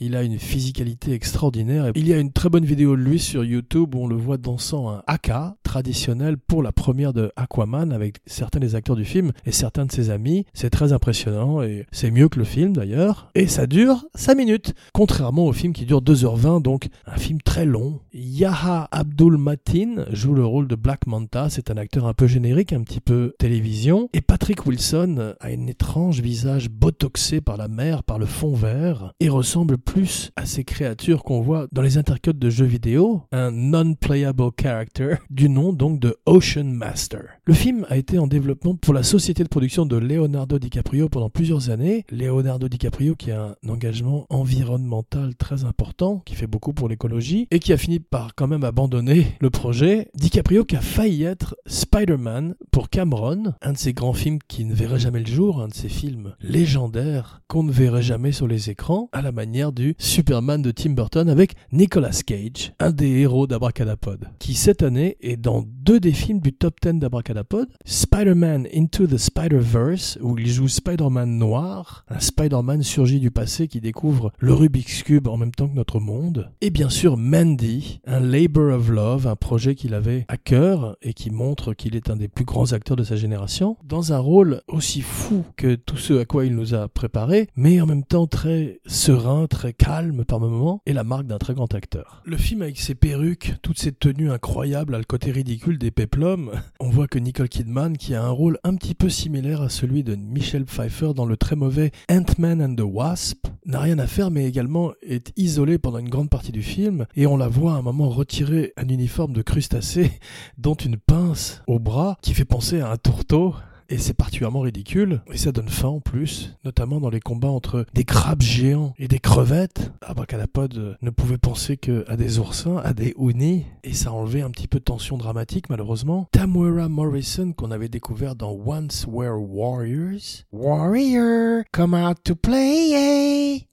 Il 0.00 0.16
a 0.16 0.22
une 0.22 0.38
physicalité 0.38 1.12
extraordinaire. 1.12 1.92
Il 1.94 2.08
y 2.08 2.12
a 2.12 2.18
une 2.18 2.32
très 2.32 2.48
bonne 2.48 2.64
vidéo 2.64 2.96
de 2.96 3.02
lui 3.02 3.18
sur 3.18 3.44
YouTube 3.44 3.94
où 3.94 4.04
on 4.04 4.06
le 4.06 4.16
voit 4.16 4.36
dansant 4.36 4.90
un 4.90 5.02
haka 5.06 5.56
traditionnel 5.62 6.38
pour 6.38 6.62
la 6.62 6.72
première 6.72 7.12
de 7.12 7.30
Aquaman 7.36 7.92
avec 7.92 8.16
certains 8.26 8.58
des 8.58 8.74
acteurs 8.74 8.96
du 8.96 9.04
film 9.04 9.32
et 9.44 9.52
certains 9.52 9.84
de 9.84 9.92
ses 9.92 10.10
amis. 10.10 10.46
C'est 10.54 10.70
très 10.70 10.92
impressionnant 10.92 11.62
et 11.62 11.86
c'est 11.92 12.10
mieux 12.10 12.28
que 12.28 12.38
le 12.38 12.44
film 12.44 12.74
d'ailleurs. 12.74 13.30
Et 13.34 13.46
ça 13.46 13.66
dure 13.66 14.06
5 14.14 14.34
minutes, 14.34 14.74
contrairement 14.94 15.44
au 15.44 15.52
film 15.52 15.72
qui 15.72 15.84
dure 15.84 16.00
2h20, 16.00 16.62
donc 16.62 16.88
un 17.06 17.16
film 17.16 17.40
très 17.42 17.66
long. 17.66 18.00
Yaha 18.14 18.88
Abdul 18.90 19.36
Matin 19.36 20.06
joue 20.10 20.34
le 20.34 20.44
rôle 20.44 20.68
de 20.68 20.74
Black 20.74 21.06
Manta. 21.06 21.50
C'est 21.50 21.70
un 21.70 21.76
acteur 21.76 22.06
un 22.06 22.14
peu 22.14 22.26
générique, 22.26 22.72
un 22.72 22.82
petit 22.82 23.00
peu 23.00 23.34
télévision. 23.38 24.08
Et 24.14 24.20
Patrick 24.20 24.66
Wilson 24.66 25.34
a 25.40 25.48
un 25.48 25.66
étrange 25.66 26.20
visage 26.20 26.70
botoxé 26.70 27.40
par 27.40 27.56
la 27.56 27.68
mer, 27.68 28.02
par 28.04 28.18
le 28.18 28.26
fond 28.26 28.54
vert. 28.54 29.12
Ressemble 29.28 29.78
plus 29.78 30.30
à 30.36 30.46
ces 30.46 30.64
créatures 30.64 31.22
qu'on 31.22 31.40
voit 31.40 31.66
dans 31.72 31.82
les 31.82 31.98
intercodes 31.98 32.38
de 32.38 32.50
jeux 32.50 32.64
vidéo, 32.64 33.22
un 33.32 33.50
non-playable 33.50 34.50
character 34.60 35.16
du 35.30 35.48
nom 35.48 35.72
donc 35.72 36.00
de 36.00 36.16
Ocean 36.26 36.64
Master. 36.64 37.24
Le 37.44 37.54
film 37.54 37.86
a 37.88 37.96
été 37.96 38.18
en 38.18 38.26
développement 38.26 38.74
pour 38.74 38.94
la 38.94 39.02
société 39.02 39.42
de 39.42 39.48
production 39.48 39.86
de 39.86 39.96
Leonardo 39.96 40.58
DiCaprio 40.58 41.08
pendant 41.08 41.30
plusieurs 41.30 41.70
années. 41.70 42.04
Leonardo 42.10 42.68
DiCaprio 42.68 43.14
qui 43.14 43.30
a 43.30 43.56
un 43.64 43.68
engagement 43.68 44.26
environnemental 44.30 45.34
très 45.34 45.64
important, 45.64 46.22
qui 46.24 46.34
fait 46.34 46.46
beaucoup 46.46 46.72
pour 46.72 46.88
l'écologie, 46.88 47.48
et 47.50 47.58
qui 47.58 47.72
a 47.72 47.76
fini 47.76 48.00
par 48.00 48.34
quand 48.34 48.46
même 48.46 48.64
abandonner 48.64 49.26
le 49.40 49.50
projet. 49.50 50.08
DiCaprio 50.14 50.64
qui 50.64 50.76
a 50.76 50.80
failli 50.80 51.24
être 51.24 51.56
Spider-Man 51.66 52.54
pour 52.70 52.90
Cameron, 52.90 53.54
un 53.62 53.72
de 53.72 53.78
ces 53.78 53.92
grands 53.92 54.12
films 54.12 54.38
qui 54.46 54.64
ne 54.64 54.74
verrait 54.74 54.98
jamais 54.98 55.20
le 55.20 55.26
jour, 55.26 55.60
un 55.60 55.68
de 55.68 55.74
ces 55.74 55.88
films 55.88 56.34
légendaires 56.40 57.42
qu'on 57.48 57.62
ne 57.62 57.72
verrait 57.72 58.02
jamais 58.02 58.32
sur 58.32 58.46
les 58.46 58.70
écrans, 58.70 59.07
à 59.12 59.22
la 59.22 59.32
manière 59.32 59.72
du 59.72 59.94
Superman 59.98 60.62
de 60.62 60.70
Tim 60.70 60.90
Burton 60.90 61.28
avec 61.28 61.54
Nicolas 61.72 62.22
Cage, 62.26 62.72
un 62.78 62.90
des 62.90 63.08
héros 63.08 63.46
d'Abracadapod, 63.46 64.28
qui 64.38 64.54
cette 64.54 64.82
année 64.82 65.16
est 65.20 65.36
dans 65.36 65.64
deux 65.66 66.00
des 66.00 66.12
films 66.12 66.40
du 66.40 66.52
top 66.52 66.76
10 66.82 66.98
d'Abracadapod, 66.98 67.68
Spider-Man 67.84 68.66
Into 68.74 69.06
the 69.06 69.16
Spider-Verse, 69.16 70.18
où 70.20 70.38
il 70.38 70.48
joue 70.48 70.68
Spider-Man 70.68 71.38
noir, 71.38 72.04
un 72.08 72.20
Spider-Man 72.20 72.82
surgi 72.82 73.20
du 73.20 73.30
passé 73.30 73.68
qui 73.68 73.80
découvre 73.80 74.32
le 74.38 74.54
Rubik's 74.54 75.02
Cube 75.02 75.28
en 75.28 75.36
même 75.36 75.52
temps 75.52 75.68
que 75.68 75.74
notre 75.74 76.00
monde, 76.00 76.50
et 76.60 76.70
bien 76.70 76.90
sûr 76.90 77.16
Mandy, 77.16 78.00
un 78.06 78.20
Labor 78.20 78.74
of 78.74 78.88
Love, 78.90 79.26
un 79.26 79.36
projet 79.36 79.74
qu'il 79.74 79.94
avait 79.94 80.24
à 80.28 80.36
cœur 80.36 80.96
et 81.02 81.14
qui 81.14 81.30
montre 81.30 81.74
qu'il 81.74 81.96
est 81.96 82.10
un 82.10 82.16
des 82.16 82.28
plus 82.28 82.44
grands 82.44 82.72
acteurs 82.72 82.96
de 82.96 83.04
sa 83.04 83.16
génération, 83.16 83.76
dans 83.84 84.12
un 84.12 84.18
rôle 84.18 84.62
aussi 84.68 85.00
fou 85.00 85.44
que 85.56 85.74
tout 85.74 85.96
ce 85.96 86.18
à 86.18 86.24
quoi 86.24 86.44
il 86.44 86.54
nous 86.54 86.74
a 86.74 86.88
préparé, 86.88 87.48
mais 87.56 87.80
en 87.80 87.86
même 87.86 88.04
temps 88.04 88.26
très 88.26 88.80
serein, 88.98 89.46
très 89.46 89.72
calme 89.72 90.24
par 90.24 90.40
moments, 90.40 90.82
et 90.84 90.92
la 90.92 91.04
marque 91.04 91.28
d'un 91.28 91.38
très 91.38 91.54
grand 91.54 91.72
acteur. 91.72 92.20
Le 92.24 92.36
film 92.36 92.62
avec 92.62 92.80
ses 92.80 92.96
perruques, 92.96 93.54
toutes 93.62 93.78
ses 93.78 93.92
tenues 93.92 94.32
incroyables, 94.32 94.92
a 94.92 94.98
le 94.98 95.04
côté 95.04 95.30
ridicule 95.30 95.78
des 95.78 95.92
péplums. 95.92 96.50
On 96.80 96.90
voit 96.90 97.06
que 97.06 97.20
Nicole 97.20 97.48
Kidman, 97.48 97.96
qui 97.96 98.16
a 98.16 98.24
un 98.24 98.30
rôle 98.30 98.58
un 98.64 98.74
petit 98.74 98.96
peu 98.96 99.08
similaire 99.08 99.62
à 99.62 99.68
celui 99.68 100.02
de 100.02 100.16
Michelle 100.16 100.64
Pfeiffer 100.64 101.12
dans 101.14 101.26
le 101.26 101.36
très 101.36 101.54
mauvais 101.54 101.92
Ant-Man 102.10 102.60
and 102.60 102.74
the 102.74 102.80
Wasp, 102.80 103.46
n'a 103.66 103.80
rien 103.80 104.00
à 104.00 104.08
faire 104.08 104.32
mais 104.32 104.46
également 104.46 104.92
est 105.02 105.32
isolée 105.36 105.78
pendant 105.78 105.98
une 105.98 106.08
grande 106.08 106.30
partie 106.30 106.52
du 106.52 106.62
film 106.62 107.06
et 107.14 107.26
on 107.26 107.36
la 107.36 107.48
voit 107.48 107.74
à 107.74 107.76
un 107.76 107.82
moment 107.82 108.08
retirer 108.08 108.72
un 108.76 108.88
uniforme 108.88 109.32
de 109.32 109.42
crustacé 109.42 110.10
dont 110.58 110.74
une 110.74 110.96
pince 110.96 111.62
au 111.66 111.78
bras 111.78 112.16
qui 112.22 112.34
fait 112.34 112.44
penser 112.44 112.80
à 112.80 112.90
un 112.90 112.96
tourteau 112.96 113.54
et 113.88 113.98
c'est 113.98 114.14
particulièrement 114.14 114.60
ridicule, 114.60 115.22
et 115.32 115.38
ça 115.38 115.52
donne 115.52 115.68
faim 115.68 115.88
en 115.88 116.00
plus, 116.00 116.56
notamment 116.64 117.00
dans 117.00 117.10
les 117.10 117.20
combats 117.20 117.48
entre 117.48 117.86
des 117.94 118.04
crabes 118.04 118.42
géants 118.42 118.94
et 118.98 119.08
des 119.08 119.18
crevettes. 119.18 119.92
Abracadapod 120.02 120.98
ne 121.00 121.10
pouvait 121.10 121.38
penser 121.38 121.76
que 121.76 122.04
à 122.08 122.16
des 122.16 122.38
oursins, 122.38 122.76
à 122.84 122.92
des 122.92 123.14
unis, 123.18 123.64
et 123.84 123.94
ça 123.94 124.12
enlevait 124.12 124.42
un 124.42 124.50
petit 124.50 124.68
peu 124.68 124.78
de 124.78 124.84
tension 124.84 125.16
dramatique 125.16 125.70
malheureusement. 125.70 126.28
Tamara 126.32 126.88
Morrison, 126.88 127.52
qu'on 127.52 127.70
avait 127.70 127.88
découvert 127.88 128.34
dans 128.34 128.52
Once 128.52 129.06
Were 129.08 129.40
Warriors. 129.40 130.44
Warrior, 130.52 131.64
come 131.72 131.94
out 131.94 132.18
to 132.24 132.34
play! 132.34 133.68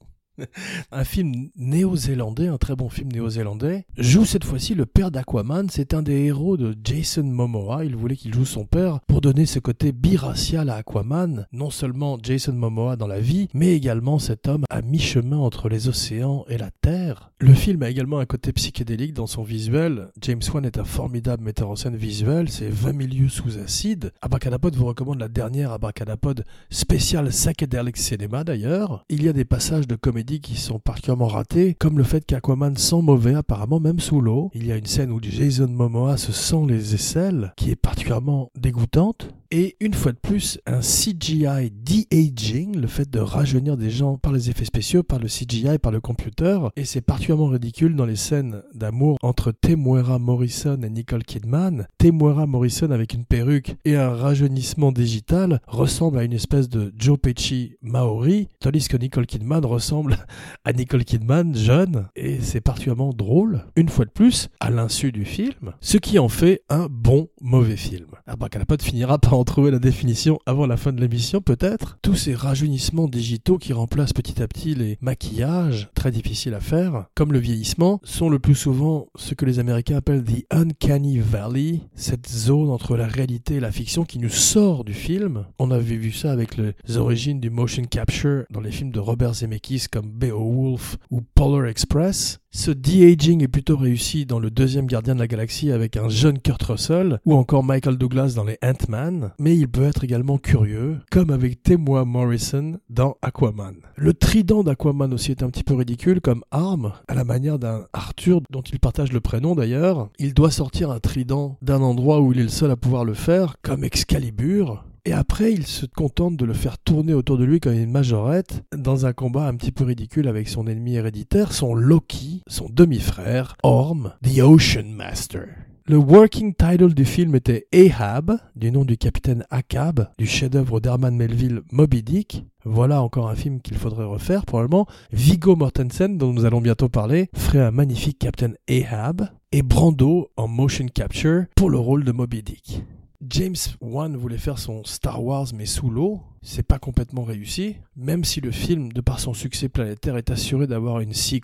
Un 0.92 1.04
film 1.04 1.50
néo-zélandais, 1.56 2.48
un 2.48 2.58
très 2.58 2.76
bon 2.76 2.88
film 2.88 3.10
néo-zélandais, 3.12 3.86
joue 3.96 4.24
cette 4.24 4.44
fois-ci 4.44 4.74
le 4.74 4.86
père 4.86 5.10
d'Aquaman. 5.10 5.68
C'est 5.70 5.94
un 5.94 6.02
des 6.02 6.24
héros 6.24 6.56
de 6.56 6.74
Jason 6.82 7.24
Momoa. 7.24 7.84
Il 7.84 7.96
voulait 7.96 8.16
qu'il 8.16 8.34
joue 8.34 8.44
son 8.44 8.64
père 8.64 9.00
pour 9.06 9.20
donner 9.20 9.46
ce 9.46 9.58
côté 9.58 9.92
biracial 9.92 10.70
à 10.70 10.76
Aquaman. 10.76 11.46
Non 11.52 11.70
seulement 11.70 12.18
Jason 12.22 12.52
Momoa 12.52 12.96
dans 12.96 13.06
la 13.06 13.20
vie, 13.20 13.48
mais 13.54 13.74
également 13.74 14.18
cet 14.18 14.48
homme 14.48 14.64
à 14.70 14.82
mi-chemin 14.82 15.38
entre 15.38 15.68
les 15.68 15.88
océans 15.88 16.44
et 16.48 16.58
la 16.58 16.70
terre. 16.70 17.32
Le 17.38 17.52
film 17.52 17.82
a 17.82 17.90
également 17.90 18.18
un 18.18 18.26
côté 18.26 18.52
psychédélique 18.52 19.12
dans 19.12 19.26
son 19.26 19.42
visuel. 19.42 20.08
James 20.22 20.40
Wan 20.52 20.64
est 20.64 20.78
un 20.78 20.84
formidable 20.84 21.42
metteur 21.42 21.68
en 21.68 21.76
scène 21.76 21.96
visuel. 21.96 22.48
C'est 22.48 22.68
20 22.68 22.92
milieux 22.92 23.28
sous 23.28 23.58
acide. 23.58 24.12
Abracadapod 24.22 24.74
vous 24.74 24.86
recommande 24.86 25.20
la 25.20 25.28
dernière 25.28 25.72
Abracadapod 25.72 26.44
spéciale 26.70 27.28
psychedelic 27.28 27.96
cinéma 27.96 28.42
d'ailleurs. 28.42 29.04
Il 29.08 29.22
y 29.22 29.28
a 29.28 29.32
des 29.32 29.44
passages 29.44 29.86
de 29.86 29.96
comédie 29.96 30.25
qui 30.26 30.56
sont 30.56 30.78
particulièrement 30.78 31.28
ratés, 31.28 31.74
comme 31.74 31.98
le 31.98 32.04
fait 32.04 32.26
qu'Aquaman 32.26 32.76
sent 32.76 33.00
mauvais 33.02 33.34
apparemment 33.34 33.80
même 33.80 34.00
sous 34.00 34.20
l'eau. 34.20 34.50
Il 34.54 34.66
y 34.66 34.72
a 34.72 34.76
une 34.76 34.86
scène 34.86 35.12
où 35.12 35.20
Jason 35.22 35.68
Momoa 35.68 36.16
se 36.16 36.32
sent 36.32 36.64
les 36.68 36.94
aisselles, 36.94 37.52
qui 37.56 37.70
est 37.70 37.76
particulièrement 37.76 38.50
dégoûtante. 38.56 39.28
Et 39.52 39.76
une 39.78 39.94
fois 39.94 40.10
de 40.10 40.18
plus, 40.18 40.58
un 40.66 40.80
CGI 40.80 41.70
de-aging, 41.70 42.76
le 42.76 42.88
fait 42.88 43.08
de 43.08 43.20
rajeunir 43.20 43.76
des 43.76 43.90
gens 43.90 44.18
par 44.18 44.32
les 44.32 44.50
effets 44.50 44.64
spéciaux, 44.64 45.04
par 45.04 45.20
le 45.20 45.28
CGI, 45.28 45.78
par 45.78 45.92
le 45.92 46.00
computer. 46.00 46.58
Et 46.74 46.84
c'est 46.84 47.00
particulièrement 47.00 47.46
ridicule 47.46 47.94
dans 47.94 48.06
les 48.06 48.16
scènes 48.16 48.62
d'amour 48.74 49.18
entre 49.22 49.52
Temuera 49.52 50.18
Morrison 50.18 50.80
et 50.82 50.90
Nicole 50.90 51.22
Kidman. 51.22 51.86
Temuera 51.98 52.46
Morrison 52.46 52.90
avec 52.90 53.14
une 53.14 53.24
perruque 53.24 53.76
et 53.84 53.94
un 53.94 54.10
rajeunissement 54.10 54.90
digital 54.90 55.60
ressemble 55.68 56.18
à 56.18 56.24
une 56.24 56.32
espèce 56.32 56.68
de 56.68 56.92
Joe 56.98 57.18
Pesci 57.18 57.76
Maori, 57.82 58.48
tandis 58.58 58.88
que 58.88 58.96
Nicole 58.96 59.26
Kidman 59.26 59.64
ressemble 59.64 60.15
à 60.64 60.72
Nicole 60.72 61.04
Kidman 61.04 61.56
jeune. 61.56 62.08
Et 62.16 62.40
c'est 62.40 62.60
particulièrement 62.60 63.12
drôle, 63.12 63.64
une 63.76 63.88
fois 63.88 64.04
de 64.04 64.10
plus, 64.10 64.48
à 64.60 64.70
l'insu 64.70 65.12
du 65.12 65.24
film, 65.24 65.72
ce 65.80 65.98
qui 65.98 66.18
en 66.18 66.28
fait 66.28 66.62
un 66.68 66.88
bon 66.90 67.28
mauvais 67.40 67.76
film. 67.76 68.06
Abracadapod 68.26 68.82
finira 68.82 69.18
par 69.20 69.34
en 69.34 69.44
trouver 69.44 69.70
la 69.70 69.78
définition 69.78 70.38
avant 70.46 70.66
la 70.66 70.76
fin 70.76 70.92
de 70.92 71.00
l'émission, 71.00 71.40
peut-être. 71.40 71.98
Tous 72.02 72.14
ces 72.14 72.34
rajeunissements 72.34 73.08
digitaux 73.08 73.58
qui 73.58 73.72
remplacent 73.72 74.12
petit 74.12 74.42
à 74.42 74.48
petit 74.48 74.74
les 74.74 74.98
maquillages, 75.00 75.88
très 75.94 76.10
difficiles 76.10 76.54
à 76.54 76.60
faire, 76.60 77.06
comme 77.14 77.32
le 77.32 77.38
vieillissement, 77.38 78.00
sont 78.04 78.28
le 78.28 78.38
plus 78.38 78.54
souvent 78.54 79.08
ce 79.16 79.34
que 79.34 79.44
les 79.44 79.58
Américains 79.58 79.96
appellent 79.96 80.24
the 80.24 80.44
uncanny 80.50 81.18
valley, 81.18 81.80
cette 81.94 82.28
zone 82.28 82.70
entre 82.70 82.96
la 82.96 83.06
réalité 83.06 83.56
et 83.56 83.60
la 83.60 83.72
fiction 83.72 84.04
qui 84.04 84.18
nous 84.18 84.28
sort 84.28 84.84
du 84.84 84.94
film. 84.94 85.46
On 85.58 85.70
avait 85.70 85.96
vu 85.96 86.12
ça 86.12 86.32
avec 86.32 86.56
les 86.56 86.96
origines 86.96 87.40
du 87.40 87.50
motion 87.50 87.84
capture 87.84 88.44
dans 88.50 88.60
les 88.60 88.70
films 88.70 88.90
de 88.90 89.00
Robert 89.00 89.34
Zemeckis 89.34 89.86
comme 89.90 90.05
Beowulf 90.06 90.96
ou 91.10 91.20
Polar 91.20 91.66
Express. 91.66 92.38
Ce 92.50 92.70
de-aging 92.70 93.42
est 93.42 93.48
plutôt 93.48 93.76
réussi 93.76 94.24
dans 94.24 94.38
le 94.38 94.50
deuxième 94.50 94.86
gardien 94.86 95.14
de 95.14 95.20
la 95.20 95.26
galaxie 95.26 95.70
avec 95.70 95.98
un 95.98 96.08
jeune 96.08 96.38
Kurt 96.38 96.62
Russell 96.62 97.20
ou 97.26 97.34
encore 97.34 97.62
Michael 97.62 97.98
Douglas 97.98 98.32
dans 98.34 98.44
les 98.44 98.56
Ant-Man, 98.62 99.32
mais 99.38 99.56
il 99.56 99.68
peut 99.68 99.82
être 99.82 100.04
également 100.04 100.38
curieux, 100.38 100.98
comme 101.10 101.30
avec 101.30 101.62
Temoa 101.62 102.06
Morrison 102.06 102.78
dans 102.88 103.16
Aquaman. 103.20 103.74
Le 103.96 104.14
trident 104.14 104.62
d'Aquaman 104.62 105.12
aussi 105.12 105.32
est 105.32 105.42
un 105.42 105.50
petit 105.50 105.64
peu 105.64 105.74
ridicule 105.74 106.22
comme 106.22 106.44
arme, 106.50 106.94
à 107.08 107.14
la 107.14 107.24
manière 107.24 107.58
d'un 107.58 107.84
Arthur 107.92 108.40
dont 108.50 108.62
il 108.62 108.80
partage 108.80 109.12
le 109.12 109.20
prénom 109.20 109.54
d'ailleurs. 109.54 110.08
Il 110.18 110.32
doit 110.32 110.50
sortir 110.50 110.90
un 110.90 110.98
trident 110.98 111.58
d'un 111.60 111.82
endroit 111.82 112.22
où 112.22 112.32
il 112.32 112.38
est 112.38 112.44
le 112.44 112.48
seul 112.48 112.70
à 112.70 112.76
pouvoir 112.76 113.04
le 113.04 113.14
faire, 113.14 113.56
comme 113.60 113.84
Excalibur, 113.84 114.84
et 115.06 115.12
après, 115.12 115.52
il 115.52 115.64
se 115.66 115.86
contente 115.86 116.36
de 116.36 116.44
le 116.44 116.52
faire 116.52 116.78
tourner 116.78 117.14
autour 117.14 117.38
de 117.38 117.44
lui 117.44 117.60
comme 117.60 117.74
une 117.74 117.92
majorette 117.92 118.64
dans 118.76 119.06
un 119.06 119.12
combat 119.12 119.46
un 119.46 119.54
petit 119.54 119.70
peu 119.70 119.84
ridicule 119.84 120.26
avec 120.26 120.48
son 120.48 120.66
ennemi 120.66 120.96
héréditaire, 120.96 121.52
son 121.52 121.76
Loki, 121.76 122.42
son 122.48 122.68
demi-frère, 122.68 123.56
Orm, 123.62 124.14
the 124.24 124.40
Ocean 124.40 124.88
Master. 124.90 125.46
Le 125.84 125.96
working 125.96 126.54
title 126.54 126.92
du 126.92 127.04
film 127.04 127.36
était 127.36 127.68
Ahab, 127.72 128.36
du 128.56 128.72
nom 128.72 128.84
du 128.84 128.96
capitaine 128.96 129.44
Akab, 129.50 130.08
du 130.18 130.26
chef-d'œuvre 130.26 130.80
d'Herman 130.80 131.14
Melville 131.14 131.62
Moby 131.70 132.02
Dick. 132.02 132.44
Voilà 132.64 133.00
encore 133.00 133.28
un 133.28 133.36
film 133.36 133.60
qu'il 133.60 133.76
faudrait 133.76 134.04
refaire 134.04 134.44
probablement. 134.44 134.88
Viggo 135.12 135.54
Mortensen, 135.54 136.18
dont 136.18 136.32
nous 136.32 136.46
allons 136.46 136.60
bientôt 136.60 136.88
parler, 136.88 137.30
ferait 137.32 137.62
un 137.62 137.70
magnifique 137.70 138.18
capitaine 138.18 138.56
Ahab. 138.68 139.28
Et 139.52 139.62
Brando 139.62 140.32
en 140.36 140.48
motion 140.48 140.86
capture 140.92 141.44
pour 141.54 141.70
le 141.70 141.78
rôle 141.78 142.02
de 142.02 142.10
Moby 142.10 142.42
Dick. 142.42 142.82
James 143.28 143.56
Wan 143.80 144.16
voulait 144.16 144.38
faire 144.38 144.58
son 144.58 144.84
Star 144.84 145.22
Wars 145.22 145.48
mais 145.54 145.66
sous 145.66 145.90
l'eau, 145.90 146.22
c'est 146.46 146.66
pas 146.66 146.78
complètement 146.78 147.24
réussi, 147.24 147.76
même 147.96 148.24
si 148.24 148.40
le 148.40 148.50
film, 148.50 148.92
de 148.92 149.00
par 149.00 149.20
son 149.20 149.34
succès 149.34 149.68
planétaire, 149.68 150.16
est 150.16 150.30
assuré 150.30 150.66
d'avoir 150.66 151.00
une 151.00 151.12
sequel. 151.12 151.36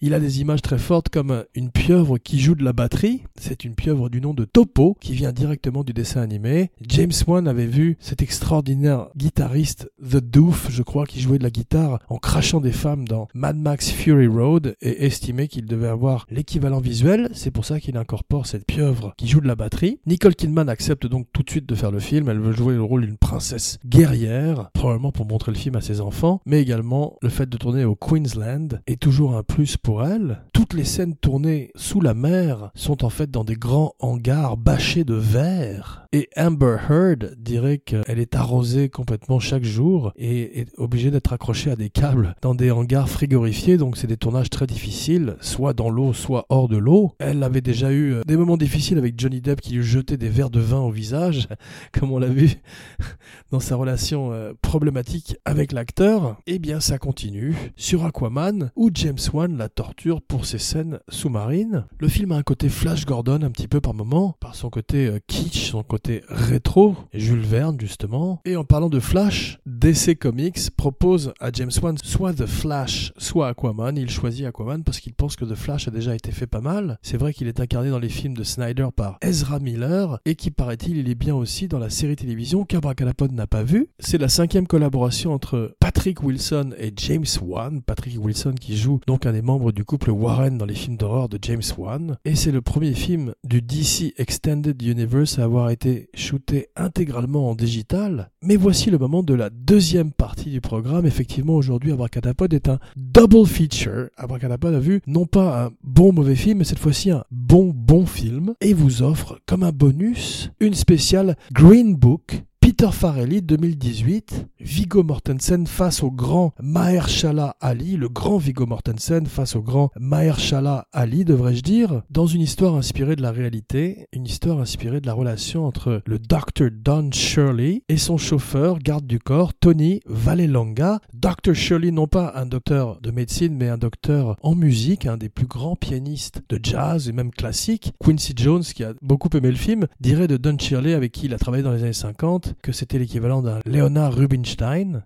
Il 0.00 0.14
a 0.14 0.20
des 0.20 0.40
images 0.40 0.62
très 0.62 0.78
fortes 0.78 1.10
comme 1.10 1.44
une 1.54 1.70
pieuvre 1.70 2.18
qui 2.18 2.40
joue 2.40 2.54
de 2.54 2.64
la 2.64 2.72
batterie, 2.72 3.22
c'est 3.38 3.64
une 3.64 3.74
pieuvre 3.74 4.08
du 4.08 4.20
nom 4.20 4.34
de 4.34 4.44
Topo, 4.44 4.96
qui 5.00 5.12
vient 5.12 5.32
directement 5.32 5.84
du 5.84 5.92
dessin 5.92 6.22
animé. 6.22 6.70
James 6.80 7.12
Wan 7.26 7.46
avait 7.46 7.66
vu 7.66 7.96
cet 8.00 8.22
extraordinaire 8.22 9.08
guitariste, 9.16 9.90
The 10.02 10.16
Doof, 10.16 10.68
je 10.70 10.82
crois, 10.82 11.06
qui 11.06 11.20
jouait 11.20 11.38
de 11.38 11.42
la 11.42 11.50
guitare 11.50 12.00
en 12.08 12.16
crachant 12.16 12.60
des 12.60 12.72
femmes 12.72 13.06
dans 13.06 13.28
Mad 13.34 13.56
Max 13.56 13.90
Fury 13.90 14.26
Road, 14.26 14.76
et 14.80 15.04
estimé 15.04 15.46
qu'il 15.46 15.66
devait 15.66 15.88
avoir 15.88 16.26
l'équivalent 16.30 16.80
visuel, 16.80 17.28
c'est 17.32 17.50
pour 17.50 17.64
ça 17.64 17.80
qu'il 17.80 17.96
incorpore 17.96 18.46
cette 18.46 18.66
pieuvre 18.66 19.12
qui 19.16 19.28
joue 19.28 19.40
de 19.40 19.46
la 19.46 19.56
batterie. 19.56 20.00
Nicole 20.06 20.34
Kidman 20.34 20.68
accepte 20.68 21.06
donc 21.06 21.26
tout 21.32 21.42
de 21.42 21.50
suite 21.50 21.66
de 21.66 21.74
faire 21.74 21.90
le 21.90 22.00
film, 22.00 22.28
elle 22.28 22.40
veut 22.40 22.52
jouer 22.52 22.74
le 22.74 22.82
rôle 22.82 23.04
d'une 23.04 23.18
princesse 23.18 23.78
guerrière, 23.86 24.37
probablement 24.74 25.12
pour 25.12 25.26
montrer 25.26 25.52
le 25.52 25.58
film 25.58 25.76
à 25.76 25.80
ses 25.80 26.00
enfants, 26.00 26.40
mais 26.46 26.60
également 26.60 27.16
le 27.22 27.28
fait 27.28 27.48
de 27.48 27.56
tourner 27.56 27.84
au 27.84 27.94
Queensland 27.94 28.80
est 28.86 29.00
toujours 29.00 29.36
un 29.36 29.42
plus 29.42 29.76
pour 29.76 30.04
elle. 30.04 30.42
Toutes 30.52 30.74
les 30.74 30.84
scènes 30.84 31.16
tournées 31.16 31.70
sous 31.74 32.00
la 32.00 32.14
mer 32.14 32.70
sont 32.74 33.04
en 33.04 33.10
fait 33.10 33.30
dans 33.30 33.44
des 33.44 33.56
grands 33.56 33.94
hangars 33.98 34.56
bâchés 34.56 35.04
de 35.04 35.14
verre. 35.14 36.06
Et 36.12 36.28
Amber 36.36 36.78
Heard 36.88 37.34
dirait 37.38 37.78
qu'elle 37.78 38.18
est 38.18 38.34
arrosée 38.34 38.88
complètement 38.88 39.38
chaque 39.40 39.64
jour 39.64 40.12
et 40.16 40.60
est 40.60 40.68
obligée 40.78 41.10
d'être 41.10 41.32
accrochée 41.34 41.70
à 41.70 41.76
des 41.76 41.90
câbles 41.90 42.34
dans 42.40 42.54
des 42.54 42.70
hangars 42.70 43.08
frigorifiés, 43.08 43.76
donc 43.76 43.96
c'est 43.96 44.06
des 44.06 44.16
tournages 44.16 44.48
très 44.48 44.66
difficiles, 44.66 45.36
soit 45.40 45.74
dans 45.74 45.90
l'eau, 45.90 46.12
soit 46.12 46.46
hors 46.48 46.68
de 46.68 46.78
l'eau. 46.78 47.12
Elle 47.18 47.42
avait 47.42 47.60
déjà 47.60 47.92
eu 47.92 48.14
euh, 48.14 48.22
des 48.26 48.36
moments 48.36 48.56
difficiles 48.56 48.98
avec 48.98 49.20
Johnny 49.20 49.40
Depp 49.40 49.60
qui 49.60 49.74
lui 49.74 49.82
jetait 49.82 50.16
des 50.16 50.28
verres 50.30 50.50
de 50.50 50.60
vin 50.60 50.80
au 50.80 50.90
visage, 50.90 51.48
comme 51.92 52.12
on 52.12 52.18
l'a 52.18 52.28
vu 52.28 52.54
dans 53.50 53.60
sa 53.60 53.76
relation 53.76 54.17
euh, 54.18 54.52
problématique 54.60 55.36
avec 55.44 55.72
l'acteur, 55.72 56.36
eh 56.46 56.58
bien 56.58 56.80
ça 56.80 56.98
continue 56.98 57.54
sur 57.76 58.04
Aquaman 58.04 58.70
où 58.76 58.90
James 58.92 59.18
Wan 59.32 59.56
la 59.56 59.68
torture 59.68 60.20
pour 60.20 60.44
ses 60.44 60.58
scènes 60.58 61.00
sous-marines. 61.08 61.86
Le 61.98 62.08
film 62.08 62.32
a 62.32 62.36
un 62.36 62.42
côté 62.42 62.68
Flash 62.68 63.06
Gordon 63.06 63.42
un 63.42 63.50
petit 63.50 63.68
peu 63.68 63.80
par 63.80 63.94
moment, 63.94 64.36
par 64.40 64.54
son 64.54 64.70
côté 64.70 65.06
euh, 65.06 65.18
kitsch, 65.26 65.70
son 65.70 65.82
côté 65.82 66.22
rétro, 66.28 66.96
Jules 67.14 67.46
Verne 67.46 67.78
justement. 67.80 68.40
Et 68.44 68.56
en 68.56 68.64
parlant 68.64 68.90
de 68.90 69.00
Flash, 69.00 69.58
DC 69.66 70.18
Comics 70.18 70.70
propose 70.76 71.32
à 71.40 71.50
James 71.52 71.70
Wan 71.82 71.96
soit 72.02 72.34
The 72.34 72.46
Flash, 72.46 73.12
soit 73.16 73.48
Aquaman. 73.48 73.96
Il 73.96 74.10
choisit 74.10 74.46
Aquaman 74.46 74.84
parce 74.84 75.00
qu'il 75.00 75.14
pense 75.14 75.36
que 75.36 75.44
The 75.44 75.54
Flash 75.54 75.88
a 75.88 75.90
déjà 75.90 76.14
été 76.14 76.32
fait 76.32 76.46
pas 76.46 76.60
mal. 76.60 76.98
C'est 77.02 77.16
vrai 77.16 77.32
qu'il 77.32 77.48
est 77.48 77.60
incarné 77.60 77.90
dans 77.90 77.98
les 77.98 78.08
films 78.08 78.34
de 78.34 78.44
Snyder 78.44 78.88
par 78.94 79.18
Ezra 79.22 79.58
Miller 79.58 80.18
et 80.24 80.34
qui 80.34 80.50
paraît-il 80.50 80.98
il 80.98 81.08
est 81.08 81.14
bien 81.14 81.34
aussi 81.34 81.68
dans 81.68 81.78
la 81.78 81.90
série 81.90 82.16
télévision 82.16 82.64
qu'Abracadapod 82.64 83.32
n'a 83.32 83.46
pas 83.46 83.62
vu. 83.62 83.88
C'est 84.10 84.16
la 84.16 84.30
cinquième 84.30 84.66
collaboration 84.66 85.34
entre 85.34 85.76
Patrick 85.80 86.22
Wilson 86.22 86.70
et 86.78 86.94
James 86.96 87.26
Wan. 87.42 87.82
Patrick 87.82 88.16
Wilson 88.18 88.54
qui 88.58 88.74
joue 88.74 89.00
donc 89.06 89.26
un 89.26 89.34
des 89.34 89.42
membres 89.42 89.70
du 89.70 89.84
couple 89.84 90.12
Warren 90.12 90.56
dans 90.56 90.64
les 90.64 90.74
films 90.74 90.96
d'horreur 90.96 91.28
de 91.28 91.38
James 91.42 91.60
Wan. 91.76 92.16
Et 92.24 92.34
c'est 92.34 92.50
le 92.50 92.62
premier 92.62 92.94
film 92.94 93.34
du 93.44 93.60
DC 93.60 94.14
Extended 94.16 94.80
Universe 94.80 95.38
à 95.38 95.44
avoir 95.44 95.68
été 95.68 96.08
shooté 96.14 96.68
intégralement 96.74 97.50
en 97.50 97.54
digital. 97.54 98.30
Mais 98.42 98.56
voici 98.56 98.90
le 98.90 98.96
moment 98.96 99.22
de 99.22 99.34
la 99.34 99.50
deuxième 99.50 100.12
partie 100.12 100.48
du 100.48 100.62
programme. 100.62 101.04
Effectivement, 101.04 101.56
aujourd'hui, 101.56 101.92
Abracadapod 101.92 102.54
est 102.54 102.70
un 102.70 102.78
double 102.96 103.46
feature. 103.46 104.08
Abracadapod 104.16 104.74
a 104.74 104.80
vu 104.80 105.02
non 105.06 105.26
pas 105.26 105.66
un 105.66 105.70
bon 105.84 106.14
mauvais 106.14 106.34
film, 106.34 106.60
mais 106.60 106.64
cette 106.64 106.78
fois-ci 106.78 107.10
un 107.10 107.24
bon 107.30 107.74
bon 107.76 108.06
film. 108.06 108.54
Et 108.62 108.72
vous 108.72 109.02
offre 109.02 109.38
comme 109.44 109.64
un 109.64 109.72
bonus 109.72 110.50
une 110.60 110.72
spéciale 110.72 111.36
Green 111.52 111.94
Book 111.94 112.42
Peter 112.78 112.92
Farrelly 112.92 113.40
2018, 113.44 114.50
Vigo 114.60 115.04
Mortensen 115.04 115.68
face 115.68 116.02
au 116.02 116.10
grand 116.10 116.52
Mahershala 116.60 117.54
Ali, 117.60 117.96
le 117.96 118.08
grand 118.08 118.38
Vigo 118.38 118.66
Mortensen 118.66 119.26
face 119.26 119.54
au 119.54 119.62
grand 119.62 119.90
Mahershala 120.00 120.88
Ali, 120.92 121.24
devrais-je 121.24 121.62
dire, 121.62 122.02
dans 122.10 122.26
une 122.26 122.40
histoire 122.40 122.74
inspirée 122.74 123.14
de 123.14 123.22
la 123.22 123.30
réalité, 123.30 124.08
une 124.12 124.26
histoire 124.26 124.58
inspirée 124.58 125.00
de 125.00 125.06
la 125.06 125.12
relation 125.12 125.64
entre 125.64 126.02
le 126.04 126.18
Dr. 126.18 126.70
Don 126.72 127.10
Shirley 127.12 127.84
et 127.88 127.98
son 127.98 128.16
chauffeur, 128.16 128.80
garde 128.80 129.06
du 129.06 129.20
corps, 129.20 129.54
Tony 129.54 130.00
Vallelonga. 130.06 130.98
Dr. 131.14 131.54
Shirley, 131.54 131.92
non 131.92 132.08
pas 132.08 132.32
un 132.34 132.46
docteur 132.46 133.00
de 133.00 133.12
médecine, 133.12 133.54
mais 133.56 133.68
un 133.68 133.78
docteur 133.78 134.36
en 134.42 134.56
musique, 134.56 135.06
un 135.06 135.18
des 135.18 135.28
plus 135.28 135.46
grands 135.46 135.76
pianistes 135.76 136.42
de 136.48 136.58
jazz 136.60 137.08
et 137.08 137.12
même 137.12 137.30
classique. 137.30 137.92
Quincy 138.04 138.32
Jones, 138.36 138.62
qui 138.62 138.82
a 138.82 138.92
beaucoup 139.02 139.30
aimé 139.36 139.50
le 139.50 139.56
film, 139.56 139.86
dirait 140.00 140.26
de 140.26 140.36
Don 140.36 140.58
Shirley, 140.58 140.94
avec 140.94 141.12
qui 141.12 141.26
il 141.26 141.34
a 141.34 141.38
travaillé 141.38 141.62
dans 141.62 141.72
les 141.72 141.84
années 141.84 141.92
50, 141.92 142.54
que 142.60 142.72
c'était 142.72 142.98
l'équivalent 142.98 143.40
d'un 143.40 143.60
Leonard 143.64 144.14
Rubinstein 144.14 144.47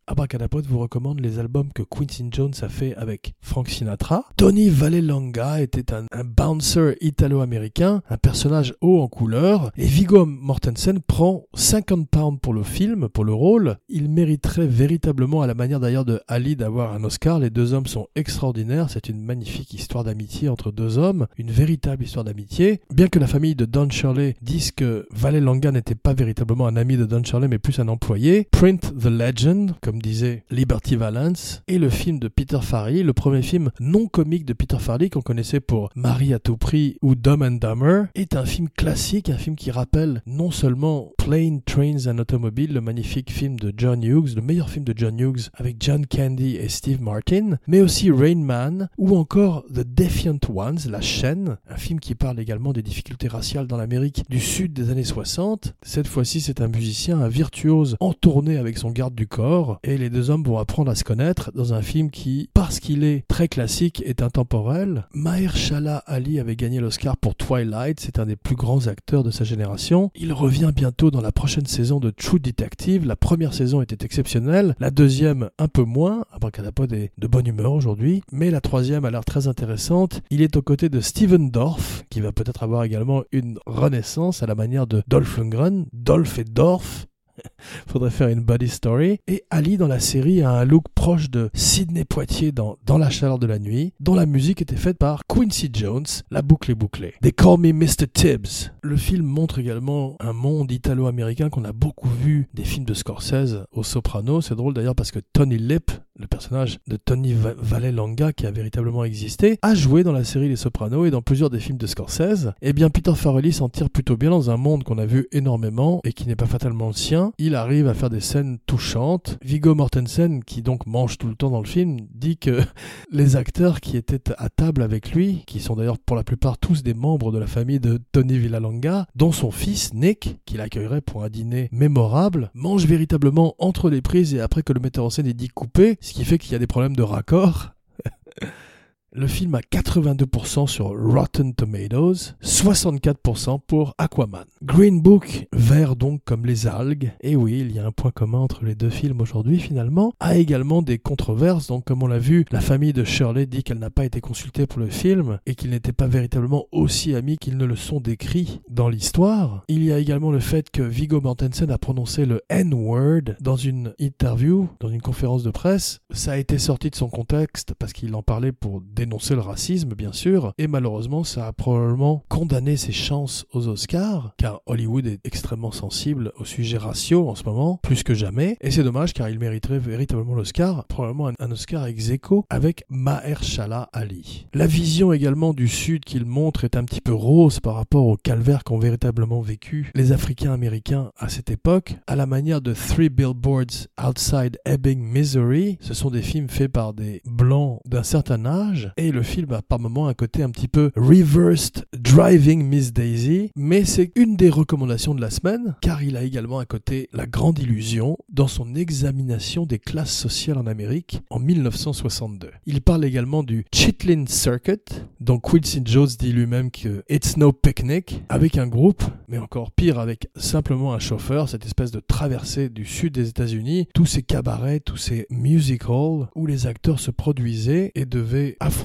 Abracadapod 0.07 0.67
vous 0.67 0.79
recommande 0.79 1.21
les 1.21 1.39
albums 1.39 1.73
que 1.75 1.83
Quincy 1.83 2.29
Jones 2.31 2.53
a 2.63 2.69
fait 2.69 2.95
avec 2.97 3.35
Frank 3.41 3.69
Sinatra. 3.69 4.25
Tony 4.37 4.69
Vallelonga 4.69 5.61
était 5.61 5.93
un, 5.93 6.07
un 6.13 6.25
bouncer 6.25 6.97
italo-américain, 7.01 8.03
un 8.09 8.17
personnage 8.17 8.75
haut 8.81 9.01
en 9.01 9.09
couleur. 9.09 9.71
Et 9.77 9.87
Viggo 9.87 10.25
Mortensen 10.25 11.01
prend 11.01 11.45
50 11.55 12.09
pounds 12.09 12.39
pour 12.41 12.55
le 12.55 12.63
film, 12.63 13.09
pour 13.09 13.25
le 13.25 13.35
rôle. 13.35 13.77
Il 13.89 14.09
mériterait 14.09 14.67
véritablement, 14.67 15.43
à 15.43 15.47
la 15.47 15.55
manière 15.55 15.81
d'ailleurs 15.81 16.05
de 16.05 16.21
Ali, 16.29 16.57
d'avoir 16.57 16.95
un 16.95 17.05
Oscar. 17.05 17.39
Les 17.39 17.51
deux 17.51 17.75
hommes 17.75 17.87
sont 17.87 18.07
extraordinaires. 18.15 18.91
C'est 18.91 19.09
une 19.09 19.23
magnifique 19.23 19.75
histoire 19.75 20.05
d'amitié 20.05 20.49
entre 20.49 20.71
deux 20.71 20.99
hommes, 20.99 21.27
une 21.37 21.51
véritable 21.51 22.05
histoire 22.05 22.25
d'amitié. 22.25 22.81
Bien 22.95 23.09
que 23.09 23.19
la 23.19 23.27
famille 23.27 23.55
de 23.55 23.65
Don 23.65 23.91
Shirley 23.91 24.35
dise 24.41 24.71
que 24.71 25.07
Vallelonga 25.11 25.73
n'était 25.73 25.95
pas 25.95 26.15
véritablement 26.15 26.67
un 26.67 26.77
ami 26.77 26.97
de 26.97 27.05
Don 27.05 27.23
Shirley, 27.23 27.49
mais 27.49 27.59
plus 27.59 27.81
un 27.81 27.89
employé, 27.89 28.49
Print 28.51 28.95
the 28.99 29.07
Legend, 29.07 29.32
comme 29.81 30.01
disait 30.03 30.45
Liberty 30.51 30.97
Valance, 30.97 31.63
et 31.67 31.79
le 31.79 31.89
film 31.89 32.19
de 32.19 32.29
Peter 32.29 32.59
Farrelly, 32.61 33.03
le 33.03 33.13
premier 33.13 33.43
film 33.43 33.71
non 33.81 34.07
comique 34.07 34.45
de 34.45 34.53
Peter 34.53 34.79
Farrelly 34.79 35.09
qu'on 35.09 35.23
connaissait 35.23 35.61
pour 35.61 35.89
Marie 35.97 36.35
à 36.35 36.39
tout 36.39 36.57
prix 36.57 36.97
ou 37.01 37.15
Dumb 37.15 37.43
and 37.43 37.53
Dumber, 37.53 38.05
est 38.15 38.37
un 38.37 38.45
film 38.45 38.69
classique, 38.69 39.31
un 39.31 39.39
film 39.39 39.57
qui 39.57 39.71
rappelle 39.71 40.23
non 40.27 40.51
seulement 40.51 41.13
Plane, 41.17 41.63
Trains 41.63 42.07
and 42.07 42.19
Automobiles, 42.19 42.75
le 42.75 42.81
magnifique 42.83 43.33
film 43.33 43.59
de 43.59 43.73
John 43.75 44.03
Hughes, 44.03 44.35
le 44.37 44.43
meilleur 44.43 44.69
film 44.69 44.85
de 44.85 44.93
John 44.95 45.19
Hughes 45.19 45.49
avec 45.55 45.77
John 45.81 46.05
Candy 46.07 46.57
et 46.57 46.69
Steve 46.69 47.01
Martin, 47.01 47.57
mais 47.67 47.81
aussi 47.81 48.11
Rain 48.11 48.43
Man 48.45 48.89
ou 48.99 49.17
encore 49.17 49.65
The 49.73 49.81
Defiant 49.81 50.39
Ones, 50.55 50.79
La 50.91 51.01
chaîne, 51.01 51.57
un 51.69 51.77
film 51.77 52.01
qui 52.01 52.15
parle 52.15 52.39
également 52.39 52.73
des 52.73 52.83
difficultés 52.83 53.29
raciales 53.29 53.67
dans 53.67 53.79
l'Amérique 53.79 54.25
du 54.29 54.41
Sud 54.41 54.75
des 54.75 54.91
années 54.91 55.05
60. 55.05 55.75
Cette 55.83 56.07
fois-ci, 56.07 56.41
c'est 56.41 56.61
un 56.61 56.69
musicien, 56.69 57.19
un 57.19 57.29
virtuose 57.29 57.97
en 58.01 58.13
tournée 58.13 58.59
avec 58.59 58.77
son 58.77 58.91
garde 58.91 59.15
du 59.15 59.22
corps 59.27 59.79
et 59.83 59.99
les 59.99 60.11
deux 60.11 60.31
hommes 60.31 60.45
vont 60.45 60.59
apprendre 60.59 60.91
à 60.91 60.95
se 60.95 61.05
connaître 61.05 61.51
dans 61.55 61.75
un 61.75 61.83
film 61.83 62.11
qui, 62.11 62.51
parce 62.55 62.81
qu'il 62.81 63.05
est 63.05 63.25
très 63.29 63.49
classique, 63.49 64.03
est 64.05 64.23
intemporel. 64.23 65.07
Mahershala 65.15 65.99
Ali 66.07 66.41
avait 66.41 66.57
gagné 66.57 66.81
l'Oscar 66.81 67.17
pour 67.17 67.35
Twilight, 67.35 68.01
c'est 68.01 68.19
un 68.19 68.27
des 68.27 68.37
plus 68.37 68.57
grands 68.57 68.87
acteurs 68.87 69.23
de 69.23 69.31
sa 69.31 69.45
génération. 69.45 70.11
Il 70.15 70.33
revient 70.33 70.73
bientôt 70.75 71.11
dans 71.11 71.21
la 71.21 71.33
prochaine 71.33 71.67
saison 71.67 72.01
de 72.01 72.11
True 72.11 72.41
Detective. 72.41 73.07
La 73.07 73.17
première 73.17 73.55
saison 73.55 73.83
était 73.83 74.05
exceptionnelle, 74.05 74.75
la 74.79 74.91
deuxième 74.91 75.51
un 75.59 75.69
peu 75.69 75.83
moins. 75.83 76.25
Abracadapod 76.33 76.93
est 76.93 77.13
de 77.19 77.27
bonne 77.27 77.47
humeur 77.47 77.73
aujourd'hui, 77.73 78.23
mais 78.33 78.51
la 78.51 78.61
troisième 78.61 79.05
a 79.05 79.11
l'air 79.11 79.25
très 79.25 79.49
intéressante. 79.49 80.23
Il 80.31 80.43
est 80.43 80.57
aux 80.57 80.63
côtés 80.63 80.89
de 80.89 81.01
Steven 81.01 81.51
Dorff, 81.51 82.05
qui 82.11 82.21
va 82.21 82.33
peut-être 82.33 82.63
avoir 82.63 82.85
également 82.85 83.23
une 83.33 83.59
renaissance 83.67 84.43
à 84.43 84.47
la 84.47 84.55
manière 84.55 84.87
de 84.87 85.03
Dolph 85.09 85.37
Lundgren. 85.39 85.87
Dolph 85.93 86.39
et 86.39 86.45
Dorff, 86.45 87.07
Faudrait 87.87 88.11
faire 88.11 88.29
une 88.29 88.43
body 88.43 88.69
story. 88.69 89.19
Et 89.27 89.45
Ali 89.51 89.77
dans 89.77 89.87
la 89.87 90.01
série 90.01 90.43
a 90.43 90.51
un 90.51 90.65
look 90.65 90.85
proche 90.95 91.31
de 91.31 91.51
Sidney 91.55 92.05
Poitier 92.05 92.53
dans 92.53 92.77
Dans 92.87 92.99
la 92.99 93.11
chaleur 93.11 93.39
de 93.39 93.47
la 93.47 93.59
nuit, 93.59 93.93
dont 94.01 94.15
la 94.15 94.27
musique 94.27 94.63
était 94.63 94.77
faite 94.77 94.99
par 94.99 95.23
Quincy 95.27 95.71
Jones. 95.73 96.07
La 96.31 96.43
boucle 96.43 96.71
est 96.71 96.77
bouclée. 96.77 97.15
They 97.23 97.33
Call 97.33 97.59
Me 97.59 97.73
Mr. 97.73 98.07
Tibbs. 98.13 98.71
Le 98.83 98.97
film 98.97 99.27
montre 99.27 99.59
également 99.59 100.17
un 100.21 100.33
monde 100.33 100.71
italo-américain 100.71 101.51
qu'on 101.51 101.65
a 101.65 101.73
beaucoup 101.73 102.09
vu 102.09 102.49
des 102.55 102.65
films 102.65 102.85
de 102.85 102.95
Scorsese 102.95 103.65
au 103.73 103.83
soprano. 103.83 104.41
C'est 104.41 104.55
drôle 104.55 104.75
d'ailleurs 104.75 104.95
parce 104.95 105.11
que 105.11 105.21
Tony 105.33 105.59
Lip, 105.59 105.91
le 106.23 106.29
personnage 106.29 106.79
de 106.87 106.97
Tony 106.97 107.35
Vallelonga 107.35 108.33
qui 108.33 108.47
a 108.47 108.53
véritablement 108.53 109.05
existé, 109.05 109.59
a 109.61 109.75
joué 109.75 110.05
dans 110.05 110.13
la 110.13 110.23
série 110.25 110.49
Les 110.49 110.57
Sopranos 110.57 111.05
et 111.05 111.11
dans 111.11 111.21
plusieurs 111.21 111.51
des 111.51 111.59
films 111.59 111.79
de 111.79 111.87
Scorsese. 111.87 112.53
Eh 112.63 112.73
bien, 112.73 112.91
Peter 112.91 113.15
Farrelly 113.15 113.53
s'en 113.53 113.69
tire 113.69 113.91
plutôt 113.91 114.17
bien 114.17 114.31
dans 114.31 114.51
un 114.51 114.57
monde 114.57 114.85
qu'on 114.85 114.99
a 114.99 115.05
vu 115.05 115.27
énormément 115.33 116.01
et 116.05 116.13
qui 116.13 116.29
n'est 116.29 116.37
pas 116.37 116.47
fatalement 116.47 116.87
le 116.87 116.93
sien. 116.93 117.33
Il 117.39 117.57
arrive 117.57 117.89
à 117.89 117.95
faire 117.95 118.09
des 118.09 118.21
scènes 118.21 118.59
touchantes. 118.67 119.37
Viggo 119.43 119.75
Mortensen, 119.75 120.45
qui 120.45 120.63
donc 120.63 120.87
mange 120.87 121.19
tout 121.19 121.27
le 121.27 121.35
temps 121.35 121.51
dans 121.51 121.61
le 121.61 121.67
film, 121.67 121.99
dit 122.15 122.37
que 122.37 122.61
les 123.11 123.35
acteurs 123.35 123.81
qui 123.81 123.97
étaient 123.97 124.33
à 124.39 124.49
table 124.49 124.83
avec 124.83 125.13
lui, 125.13 125.43
qui 125.47 125.59
sont 125.59 125.75
d'ailleurs 125.75 125.99
pour 125.99 126.15
la 126.15 126.23
plupart 126.23 126.57
tous 126.57 126.85
des 126.85 126.95
membres 126.95 127.33
de 127.33 127.39
la 127.39 127.49
famille 127.49 127.81
de 127.81 127.99
Tony 128.13 128.39
Villalonga, 128.39 129.07
dont 129.17 129.33
son 129.33 129.51
fils 129.51 129.93
Nick, 129.93 130.39
qui 130.47 130.57
l'accueillerait 130.57 131.01
pour 131.01 131.25
un 131.25 131.29
dîner 131.29 131.69
mémorable, 131.73 132.53
mange 132.55 132.87
véritablement 132.87 133.57
entre 133.59 133.91
les 133.91 134.03
prises 134.03 134.35
et 134.35 134.41
après 134.41 134.63
que 134.63 134.73
le 134.73 134.81
metteur 134.81 135.05
en 135.05 135.11
scène 135.11 135.27
ait 135.27 135.35
dit 135.35 135.49
couper, 135.49 135.99
ce 136.01 136.12
qui 136.13 136.25
fait 136.25 136.39
qu'il 136.39 136.53
y 136.53 136.55
a 136.55 136.59
des 136.59 136.67
problèmes 136.67 136.97
de 136.97 137.03
raccord. 137.03 137.71
Le 139.15 139.27
film 139.27 139.55
a 139.55 139.61
82% 139.61 140.67
sur 140.67 140.87
Rotten 140.87 141.53
Tomatoes, 141.53 142.33
64% 142.43 143.61
pour 143.67 143.95
Aquaman. 143.99 144.47
Green 144.63 145.03
Book, 145.03 145.49
vert 145.53 145.97
donc 145.97 146.23
comme 146.25 146.47
les 146.47 146.67
algues, 146.67 147.13
et 147.21 147.37
oui, 147.37 147.59
il 147.61 147.73
y 147.73 147.79
a 147.79 147.85
un 147.85 147.93
point 147.93 148.11
commun 148.11 148.39
entre 148.39 148.65
les 148.65 148.75
deux 148.75 148.89
films 148.89 149.21
aujourd'hui 149.21 149.59
finalement, 149.59 150.15
a 150.19 150.37
également 150.39 150.81
des 150.81 150.97
controverses, 150.97 151.67
donc 151.67 151.85
comme 151.85 152.03
on 152.03 152.07
l'a 152.07 152.19
vu, 152.19 152.47
la 152.53 152.63
famille 152.63 152.95
de 152.95 153.05
Shirley 153.05 153.45
dit 153.45 153.63
qu'elle 153.63 153.81
n'a 153.81 153.91
pas 153.91 154.07
été 154.07 154.23
consultée 154.23 154.67
pour 154.67 154.81
le 154.81 154.89
film, 154.89 155.39
et 155.45 155.57
qu'ils 155.57 155.73
n'étaient 155.73 155.93
pas 155.93 156.07
véritablement 156.07 156.65
aussi 156.73 157.15
amis 157.15 157.37
qu'ils 157.37 157.59
ne 157.59 157.67
le 157.67 157.77
sont 157.77 158.01
décrits 158.01 158.63
dans 158.71 158.89
l'histoire. 158.89 159.63
Il 159.69 159.85
y 159.85 159.93
a 159.93 159.99
également 159.99 160.31
le 160.31 160.41
fait 160.41 160.71
que 160.71 160.83
Viggo 160.83 161.21
Mortensen 161.21 161.71
a 161.71 161.77
prononcé 161.77 162.25
le 162.25 162.41
N-word 162.49 163.35
dans 163.43 163.57
une 163.57 163.93
interview, 163.99 164.71
dans 164.81 164.89
une 164.89 165.03
conférence 165.03 165.43
de 165.43 165.51
presse. 165.51 165.99
Ça 166.13 166.33
a 166.33 166.37
été 166.39 166.57
sorti 166.57 166.89
de 166.89 166.97
son 166.97 167.11
contexte 167.11 167.75
parce 167.79 167.93
qu'il 167.93 168.15
en 168.15 168.23
parlait 168.23 168.53
pour 168.53 168.81
dénoncer 169.05 169.35
le 169.35 169.41
racisme, 169.41 169.95
bien 169.95 170.13
sûr, 170.13 170.53
et 170.59 170.69
malheureusement, 170.69 171.25
ça 171.25 171.49
a 171.49 171.53
probablement 171.53 172.23
condamné 172.29 172.77
ses 172.77 172.93
chances 172.93 173.47
aux 173.53 173.67
Oscars, 173.67 174.33
car 174.37 174.61
Hollywood 174.67 175.07
est 175.07 175.19
extrêmement 175.25 175.73
sensible 175.73 176.33
au 176.39 176.45
sujet 176.45 176.79
raciaux 176.79 177.29
en 177.29 177.35
ce 177.35 177.43
moment, 177.43 177.81
plus 177.83 178.05
que 178.05 178.15
jamais, 178.15 178.57
et 178.61 178.71
c'est 178.71 178.85
dommage 178.85 179.13
car 179.13 179.29
il 179.29 179.41
mériterait 179.41 179.81
véritablement 179.81 180.35
l'Oscar, 180.35 180.85
probablement 180.87 181.33
un, 181.37 181.51
Oscar 181.51 181.87
ex 181.87 182.11
aequo 182.11 182.45
avec 182.49 182.85
Mahershala 182.91 183.89
Ali. 183.93 184.47
La 184.55 184.69
vision 184.69 185.13
également 185.13 185.53
du 185.53 185.67
Sud 185.67 186.05
qu'il 186.05 186.25
montre 186.25 186.65
est 186.65 186.77
un 186.77 186.85
petit 186.85 187.01
peu 187.01 187.13
rose 187.13 187.59
par 187.59 187.75
rapport 187.75 188.07
au 188.07 188.17
calvaire 188.17 188.63
qu'ont 188.63 188.79
véritablement 188.79 189.41
vécu 189.41 189.91
les 189.97 190.13
Africains 190.13 190.53
américains 190.53 191.11
à 191.19 191.29
cette 191.29 191.51
époque, 191.51 191.97
à 192.07 192.15
la 192.15 192.27
manière 192.27 192.61
de 192.61 192.73
Three 192.73 193.09
Billboards 193.09 193.89
Outside 194.01 194.59
Ebbing, 194.65 195.03
Missouri. 195.03 195.79
Ce 195.81 195.93
sont 195.93 196.11
des 196.11 196.23
films 196.23 196.49
faits 196.49 196.71
par 196.71 196.95
des 196.95 197.21
blancs 197.27 197.81
d'un 197.85 198.05
certain 198.05 198.47
âge 198.47 198.92
et 198.97 199.13
le 199.13 199.23
film 199.23 199.53
a 199.53 199.63
par 199.63 199.79
moments 199.79 200.09
un 200.09 200.15
côté 200.15 200.43
un 200.43 200.51
petit 200.51 200.69
peu 200.69 200.91
reversed 200.97 201.85
driving 201.97 202.65
Miss 202.65 202.93
Daisy, 202.93 203.51
mais 203.57 203.85
c'est 203.85 204.13
une 204.17 204.37
des 204.37 204.51
recommandations 204.51 205.15
de 205.15 205.21
la 205.21 205.31
semaine, 205.31 205.77
car 205.81 206.03
il 206.03 206.17
a 206.17 206.23
également 206.23 206.59
à 206.59 206.65
côté 206.65 207.09
la 207.13 207.27
grande 207.27 207.59
illusion 207.59 208.17
dans 208.29 208.49
son 208.49 208.75
examination 208.75 209.67
des 209.67 209.79
classes 209.79 210.15
sociales 210.15 210.59
en 210.59 210.67
Amérique 210.67 211.21
en 211.31 211.39
1962. 211.39 212.51
Il 212.67 212.81
parle 212.83 213.05
également 213.05 213.43
du 213.43 213.65
Chitlin 213.73 214.25
Circuit, 214.27 214.79
dont 215.21 215.39
Quincy 215.39 215.83
Jones 215.85 216.09
dit 216.19 216.33
lui-même 216.33 216.71
que 216.71 217.03
it's 217.09 217.37
no 217.37 217.53
picnic, 217.53 218.23
avec 218.29 218.59
un 218.59 218.67
groupe, 218.67 219.03
mais 219.29 219.39
encore 219.39 219.73
pire 219.73 219.99
avec 219.99 220.29
simplement 220.37 220.95
un 220.95 220.99
chauffeur, 220.99 221.49
cette 221.49 221.67
espèce 221.67 221.91
de 221.91 222.01
traversée 222.01 222.69
du 222.69 222.85
sud 222.85 223.15
des 223.15 223.29
États-Unis, 223.29 223.89
tous 223.95 224.07
ces 224.07 224.23
cabarets, 224.23 224.81
tous 224.81 224.97
ces 224.97 225.27
musicals 225.31 226.29
où 226.35 226.47
les 226.47 226.67
acteurs 226.67 227.01
se 227.01 227.11
produisaient 227.11 227.93
et 227.95 228.05
devaient 228.05 228.57
affronter 228.61 228.82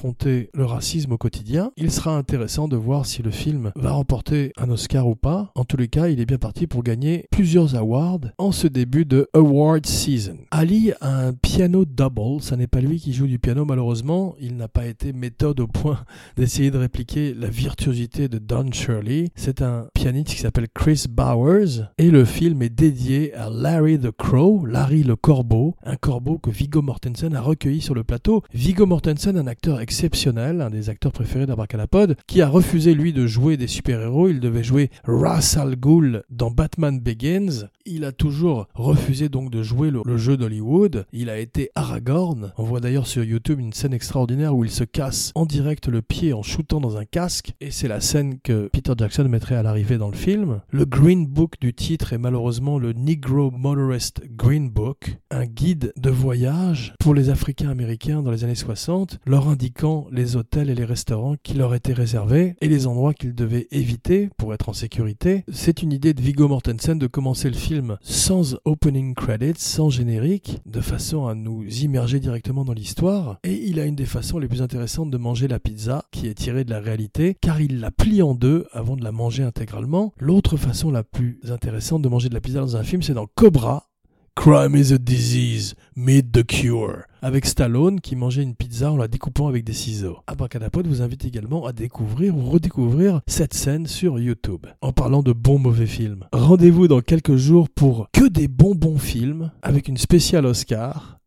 le 0.54 0.64
racisme 0.64 1.12
au 1.12 1.18
quotidien. 1.18 1.72
Il 1.76 1.90
sera 1.90 2.16
intéressant 2.16 2.68
de 2.68 2.76
voir 2.76 3.06
si 3.06 3.22
le 3.22 3.30
film 3.30 3.72
va 3.74 3.92
remporter 3.92 4.52
un 4.56 4.70
Oscar 4.70 5.06
ou 5.08 5.16
pas. 5.16 5.50
En 5.54 5.64
tous 5.64 5.76
les 5.76 5.88
cas, 5.88 6.08
il 6.08 6.20
est 6.20 6.26
bien 6.26 6.38
parti 6.38 6.66
pour 6.66 6.82
gagner 6.82 7.26
plusieurs 7.30 7.74
awards 7.74 8.20
en 8.38 8.52
ce 8.52 8.68
début 8.68 9.04
de 9.04 9.28
award 9.34 9.86
season. 9.86 10.38
Ali 10.50 10.92
a 11.00 11.26
un 11.26 11.32
piano 11.32 11.84
double, 11.84 12.40
ça 12.42 12.56
n'est 12.56 12.66
pas 12.66 12.80
lui 12.80 13.00
qui 13.00 13.12
joue 13.12 13.26
du 13.26 13.38
piano 13.38 13.64
malheureusement, 13.64 14.34
il 14.40 14.56
n'a 14.56 14.68
pas 14.68 14.86
été 14.86 15.12
méthode 15.12 15.60
au 15.60 15.66
point 15.66 16.04
d'essayer 16.36 16.70
de 16.70 16.78
répliquer 16.78 17.34
la 17.34 17.48
virtuosité 17.48 18.28
de 18.28 18.38
Don 18.38 18.70
Shirley. 18.72 19.30
C'est 19.34 19.62
un 19.62 19.88
pianiste 19.94 20.28
qui 20.28 20.36
s'appelle 20.36 20.68
Chris 20.72 21.04
Bowers 21.08 21.88
et 21.98 22.10
le 22.10 22.24
film 22.24 22.62
est 22.62 22.68
dédié 22.68 23.34
à 23.34 23.50
Larry 23.50 23.98
the 23.98 24.10
Crow, 24.10 24.64
Larry 24.64 25.02
le 25.02 25.16
corbeau, 25.16 25.74
un 25.84 25.96
corbeau 25.96 26.38
que 26.38 26.50
Viggo 26.50 26.82
Mortensen 26.82 27.34
a 27.34 27.40
recueilli 27.40 27.80
sur 27.80 27.94
le 27.94 28.04
plateau. 28.04 28.42
Viggo 28.54 28.86
Mortensen, 28.86 29.36
un 29.36 29.46
acteur 29.46 29.80
exceptionnel, 29.88 30.60
un 30.60 30.68
des 30.68 30.90
acteurs 30.90 31.12
préférés 31.12 31.46
d'Abracadapod, 31.46 32.14
qui 32.26 32.42
a 32.42 32.48
refusé 32.48 32.92
lui 32.92 33.14
de 33.14 33.26
jouer 33.26 33.56
des 33.56 33.66
super-héros, 33.66 34.28
il 34.28 34.38
devait 34.38 34.62
jouer 34.62 34.90
Ra's 35.04 35.56
al 35.56 35.76
Ghul 35.76 36.24
dans 36.28 36.50
Batman 36.50 37.00
Begins. 37.00 37.70
Il 37.86 38.04
a 38.04 38.12
toujours 38.12 38.66
refusé 38.74 39.30
donc 39.30 39.50
de 39.50 39.62
jouer 39.62 39.90
le, 39.90 40.18
jeu 40.18 40.36
d'Hollywood. 40.36 41.06
Il 41.14 41.30
a 41.30 41.38
été 41.38 41.70
Aragorn. 41.74 42.52
On 42.58 42.64
voit 42.64 42.80
d'ailleurs 42.80 43.06
sur 43.06 43.24
YouTube 43.24 43.60
une 43.60 43.72
scène 43.72 43.94
extraordinaire 43.94 44.54
où 44.54 44.62
il 44.62 44.70
se 44.70 44.84
casse 44.84 45.32
en 45.34 45.46
direct 45.46 45.88
le 45.88 46.02
pied 46.02 46.34
en 46.34 46.42
shootant 46.42 46.82
dans 46.82 46.98
un 46.98 47.06
casque. 47.06 47.54
Et 47.62 47.70
c'est 47.70 47.88
la 47.88 48.02
scène 48.02 48.40
que 48.40 48.68
Peter 48.70 48.92
Jackson 48.94 49.24
mettrait 49.24 49.54
à 49.54 49.62
l'arrivée 49.62 49.96
dans 49.96 50.10
le 50.10 50.16
film. 50.16 50.60
Le 50.68 50.84
Green 50.84 51.26
Book 51.26 51.54
du 51.62 51.72
titre 51.72 52.12
est 52.12 52.18
malheureusement 52.18 52.78
le 52.78 52.92
Negro 52.92 53.50
Motorist 53.50 54.20
Green 54.36 54.68
Book, 54.68 55.16
un 55.30 55.46
guide 55.46 55.94
de 55.96 56.10
voyage 56.10 56.92
pour 57.00 57.14
les 57.14 57.30
Africains 57.30 57.70
américains 57.70 58.22
dans 58.22 58.30
les 58.30 58.44
années 58.44 58.54
60, 58.54 59.20
leur 59.24 59.48
indiquant 59.48 59.77
expliquant 59.78 60.08
les 60.10 60.34
hôtels 60.34 60.70
et 60.70 60.74
les 60.74 60.84
restaurants 60.84 61.36
qui 61.40 61.54
leur 61.54 61.72
étaient 61.72 61.92
réservés 61.92 62.56
et 62.60 62.66
les 62.66 62.88
endroits 62.88 63.14
qu'ils 63.14 63.36
devaient 63.36 63.68
éviter 63.70 64.28
pour 64.36 64.52
être 64.52 64.68
en 64.68 64.72
sécurité. 64.72 65.44
C'est 65.52 65.82
une 65.82 65.92
idée 65.92 66.14
de 66.14 66.20
Viggo 66.20 66.48
Mortensen 66.48 66.98
de 66.98 67.06
commencer 67.06 67.48
le 67.48 67.54
film 67.54 67.96
sans 68.02 68.58
opening 68.64 69.14
credits, 69.14 69.60
sans 69.60 69.88
générique, 69.88 70.58
de 70.66 70.80
façon 70.80 71.28
à 71.28 71.36
nous 71.36 71.64
immerger 71.64 72.18
directement 72.18 72.64
dans 72.64 72.72
l'histoire. 72.72 73.38
Et 73.44 73.54
il 73.54 73.78
a 73.78 73.84
une 73.84 73.94
des 73.94 74.04
façons 74.04 74.40
les 74.40 74.48
plus 74.48 74.62
intéressantes 74.62 75.12
de 75.12 75.16
manger 75.16 75.46
la 75.46 75.60
pizza, 75.60 76.04
qui 76.10 76.26
est 76.26 76.34
tirée 76.34 76.64
de 76.64 76.70
la 76.70 76.80
réalité, 76.80 77.36
car 77.40 77.60
il 77.60 77.78
la 77.78 77.92
plie 77.92 78.20
en 78.20 78.34
deux 78.34 78.66
avant 78.72 78.96
de 78.96 79.04
la 79.04 79.12
manger 79.12 79.44
intégralement. 79.44 80.12
L'autre 80.18 80.56
façon 80.56 80.90
la 80.90 81.04
plus 81.04 81.38
intéressante 81.50 82.02
de 82.02 82.08
manger 82.08 82.28
de 82.28 82.34
la 82.34 82.40
pizza 82.40 82.58
dans 82.58 82.76
un 82.76 82.82
film, 82.82 83.02
c'est 83.02 83.14
dans 83.14 83.28
Cobra, 83.32 83.88
Crime 84.34 84.76
is 84.76 84.92
a 84.92 84.98
disease, 84.98 85.74
meet 85.96 86.32
the 86.32 86.44
cure. 86.44 87.07
Avec 87.20 87.46
Stallone 87.46 88.00
qui 88.00 88.14
mangeait 88.14 88.42
une 88.42 88.54
pizza 88.54 88.92
en 88.92 88.96
la 88.96 89.08
découpant 89.08 89.48
avec 89.48 89.64
des 89.64 89.72
ciseaux. 89.72 90.18
Abracadapod 90.28 90.86
vous 90.86 91.02
invite 91.02 91.24
également 91.24 91.66
à 91.66 91.72
découvrir 91.72 92.36
ou 92.36 92.48
redécouvrir 92.48 93.20
cette 93.26 93.54
scène 93.54 93.86
sur 93.86 94.20
YouTube. 94.20 94.66
En 94.82 94.92
parlant 94.92 95.22
de 95.22 95.32
bons 95.32 95.58
mauvais 95.58 95.86
films. 95.86 96.26
Rendez-vous 96.32 96.86
dans 96.86 97.00
quelques 97.00 97.36
jours 97.36 97.68
pour 97.68 98.08
que 98.12 98.28
des 98.28 98.46
bons 98.46 98.76
bons 98.76 98.98
films 98.98 99.50
avec 99.62 99.88
une 99.88 99.96
spéciale 99.96 100.46
Oscar. 100.46 101.18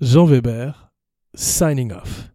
Jean 0.00 0.26
Weber, 0.26 0.92
signing 1.34 1.92
off. 1.92 2.30